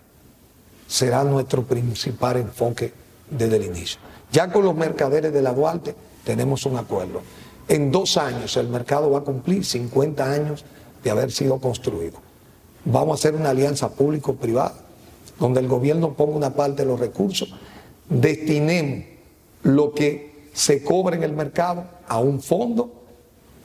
será 0.87 1.23
nuestro 1.23 1.63
principal 1.63 2.37
enfoque 2.37 2.93
desde 3.29 3.57
el 3.57 3.65
inicio. 3.65 3.99
Ya 4.31 4.51
con 4.51 4.65
los 4.65 4.75
mercaderes 4.75 5.31
de 5.31 5.41
la 5.41 5.53
Duarte 5.53 5.95
tenemos 6.23 6.65
un 6.65 6.77
acuerdo. 6.77 7.21
En 7.67 7.91
dos 7.91 8.17
años 8.17 8.57
el 8.57 8.67
mercado 8.67 9.09
va 9.11 9.19
a 9.19 9.23
cumplir 9.23 9.63
50 9.65 10.31
años 10.31 10.65
de 11.03 11.11
haber 11.11 11.31
sido 11.31 11.59
construido. 11.59 12.19
Vamos 12.85 13.11
a 13.11 13.19
hacer 13.19 13.39
una 13.39 13.51
alianza 13.51 13.89
público-privada 13.89 14.75
donde 15.39 15.59
el 15.59 15.67
gobierno 15.67 16.13
ponga 16.13 16.35
una 16.35 16.53
parte 16.53 16.83
de 16.83 16.87
los 16.87 16.99
recursos, 16.99 17.53
destinemos 18.09 19.05
lo 19.63 19.93
que 19.93 20.49
se 20.53 20.83
cobra 20.83 21.15
en 21.15 21.23
el 21.23 21.33
mercado 21.33 21.85
a 22.07 22.19
un 22.19 22.41
fondo 22.41 23.03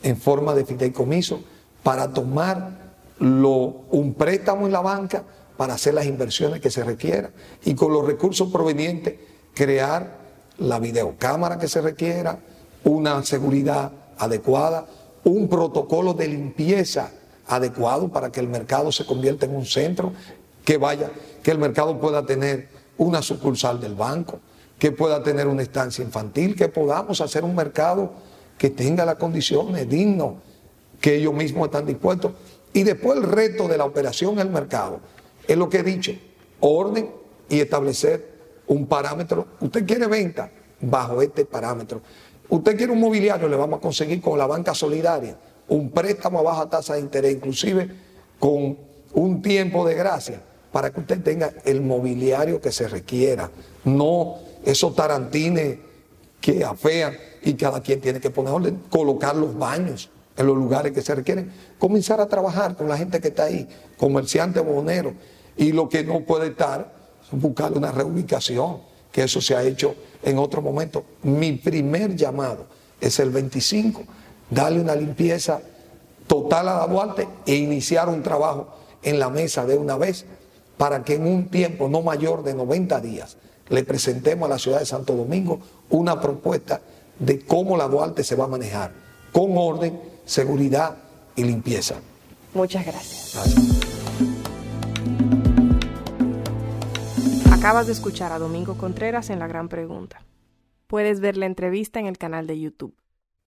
en 0.03 0.17
forma 0.17 0.55
de 0.55 0.65
fideicomiso 0.65 1.41
para 1.83 2.13
tomar 2.13 2.89
un 3.21 4.15
préstamo 4.17 4.67
en 4.67 4.73
la 4.73 4.81
banca 4.81 5.25
para 5.57 5.75
hacer 5.75 5.95
las 5.95 6.07
inversiones 6.07 6.61
que 6.61 6.71
se 6.71 6.85
requieran 6.85 7.33
y 7.65 7.75
con 7.75 7.93
los 7.93 8.07
recursos 8.07 8.51
provenientes 8.51 9.15
crear 9.55 10.19
la 10.59 10.79
videocámara 10.79 11.59
que 11.59 11.69
se 11.69 11.81
requiera, 11.81 12.39
una 12.85 13.23
seguridad 13.23 13.93
adecuada, 14.19 14.87
un 15.25 15.49
protocolo 15.49 16.15
de 16.15 16.29
limpieza 16.29 17.11
adecuado 17.47 18.09
para 18.09 18.31
que 18.31 18.41
el 18.41 18.49
mercado 18.49 18.93
se 18.93 19.07
convierta 19.07 19.47
en 19.47 19.57
un 19.57 19.67
centro, 19.67 20.13
que 20.65 20.77
vaya, 20.77 21.11
que 21.43 21.51
el 21.51 21.59
mercado 21.59 21.99
pueda 21.99 22.25
tener 22.27 22.69
una 22.99 23.23
sucursal 23.23 23.81
del 23.81 23.95
banco, 23.95 24.41
que 24.79 24.93
pueda 24.93 25.23
tener 25.23 25.47
una 25.47 25.63
estancia 25.63 26.05
infantil, 26.05 26.55
que 26.55 26.69
podamos 26.69 27.21
hacer 27.21 27.45
un 27.45 27.55
mercado 27.55 28.13
que 28.59 28.71
tenga 28.71 29.05
las 29.05 29.17
condiciones 29.17 29.89
digno, 29.89 30.41
que 31.01 31.17
ellos 31.17 31.33
mismos 31.33 31.67
están 31.67 31.87
dispuestos. 31.87 32.33
Y 32.73 32.83
después 32.83 33.17
el 33.17 33.25
reto 33.25 33.67
de 33.67 33.79
la 33.79 33.85
operación 33.85 34.35
en 34.35 34.41
el 34.41 34.51
mercado 34.51 35.01
es 35.47 35.57
lo 35.57 35.69
que 35.69 35.79
he 35.79 35.83
dicho, 35.83 36.13
orden 36.61 37.11
y 37.49 37.61
establecer 37.61 38.39
un 38.67 38.87
parámetro. 38.87 39.47
Usted 39.61 39.87
quiere 39.87 40.07
venta 40.07 40.51
bajo 40.81 41.23
este 41.23 41.45
parámetro. 41.45 42.03
Usted 42.51 42.77
quiere 42.77 42.93
un 42.93 43.01
mobiliario, 43.01 43.49
le 43.49 43.57
vamos 43.57 43.79
a 43.79 43.83
conseguir 43.83 44.21
con 44.21 44.39
la 44.39 44.47
banca 44.47 44.75
solidaria 44.75 45.37
un 45.69 45.91
préstamo 45.91 46.39
a 46.39 46.43
baja 46.43 46.71
tasa 46.71 46.95
de 46.95 47.01
interés, 47.01 47.35
inclusive 47.35 47.89
con 48.39 48.79
un 49.13 49.43
tiempo 49.43 49.87
de 49.87 49.95
gracia, 49.95 50.41
para 50.73 50.91
que 50.91 51.01
usted 51.01 51.23
tenga 51.23 51.53
el 51.65 51.83
mobiliario 51.83 52.61
que 52.61 52.73
se 52.73 52.89
requiera, 52.89 53.51
no 53.85 54.37
esos 54.65 54.95
tarantines 54.95 55.79
que 56.41 56.65
afean 56.65 57.17
y 57.43 57.55
cada 57.55 57.83
quien 57.83 58.01
tiene 58.01 58.21
que 58.21 58.31
poner 58.31 58.53
orden, 58.53 58.83
colocar 58.89 59.37
los 59.37 59.59
baños 59.59 60.11
en 60.37 60.47
los 60.47 60.57
lugares 60.57 60.93
que 60.93 61.03
se 61.03 61.15
requieren, 61.15 61.53
comenzar 61.79 62.21
a 62.21 62.27
trabajar 62.27 62.77
con 62.77 62.89
la 62.89 62.97
gente 62.97 63.21
que 63.21 63.29
está 63.29 63.45
ahí, 63.45 63.69
comerciante 63.99 64.61
bonero, 64.61 65.13
y 65.57 65.73
lo 65.73 65.89
que 65.89 66.05
no 66.05 66.21
puede 66.21 66.49
estar, 66.49 66.95
buscar 67.33 67.73
una 67.73 67.93
reubicación, 67.93 68.79
que 69.13 69.25
eso 69.25 69.41
se 69.41 69.55
ha 69.57 69.63
hecho 69.65 69.95
en 70.23 70.39
otro 70.39 70.63
momento. 70.63 71.05
Mi 71.23 71.53
primer 71.53 72.17
llamado 72.17 72.67
es 73.01 73.19
el 73.19 73.31
25 73.31 74.03
darle 74.51 74.81
una 74.81 74.95
limpieza 74.95 75.61
total 76.27 76.69
a 76.69 76.79
la 76.79 76.87
Duarte 76.87 77.29
e 77.47 77.55
iniciar 77.55 78.09
un 78.09 78.23
trabajo 78.23 78.69
en 79.03 79.19
la 79.19 79.31
mesa 79.31 79.65
de 79.65 79.77
una 79.77 79.97
vez 79.97 80.25
para 80.77 81.03
que 81.03 81.15
en 81.15 81.27
un 81.27 81.49
tiempo 81.49 81.89
no 81.89 82.03
mayor 82.03 82.43
de 82.45 82.55
90 82.55 83.01
días 83.01 83.37
le 83.69 83.85
presentemos 83.85 84.47
a 84.47 84.51
la 84.51 84.59
ciudad 84.59 84.81
de 84.81 84.87
Santo 84.87 85.15
Domingo 85.15 85.61
una 85.91 86.21
propuesta 86.21 86.81
de 87.19 87.41
cómo 87.41 87.77
la 87.77 87.89
Duarte 87.89 88.25
se 88.25 88.37
va 88.37 88.45
a 88.45 88.49
manejar, 88.49 88.93
con 89.33 89.57
orden, 89.57 90.01
seguridad 90.25 90.97
y 91.37 91.45
limpieza. 91.45 91.97
Muchas 92.55 92.87
gracias. 92.87 93.33
Gracias. 93.35 93.88
Acabas 97.69 97.87
de 97.87 97.93
escuchar 97.93 98.33
a 98.33 98.39
Domingo 98.39 98.79
Contreras 98.79 99.29
en 99.29 99.41
La 99.41 99.47
Gran 99.47 99.69
Pregunta. 99.69 100.25
Puedes 100.87 101.21
ver 101.21 101.37
la 101.37 101.45
entrevista 101.45 102.01
en 102.01 102.07
el 102.07 102.17
canal 102.17 102.47
de 102.47 102.59
YouTube. 102.59 102.97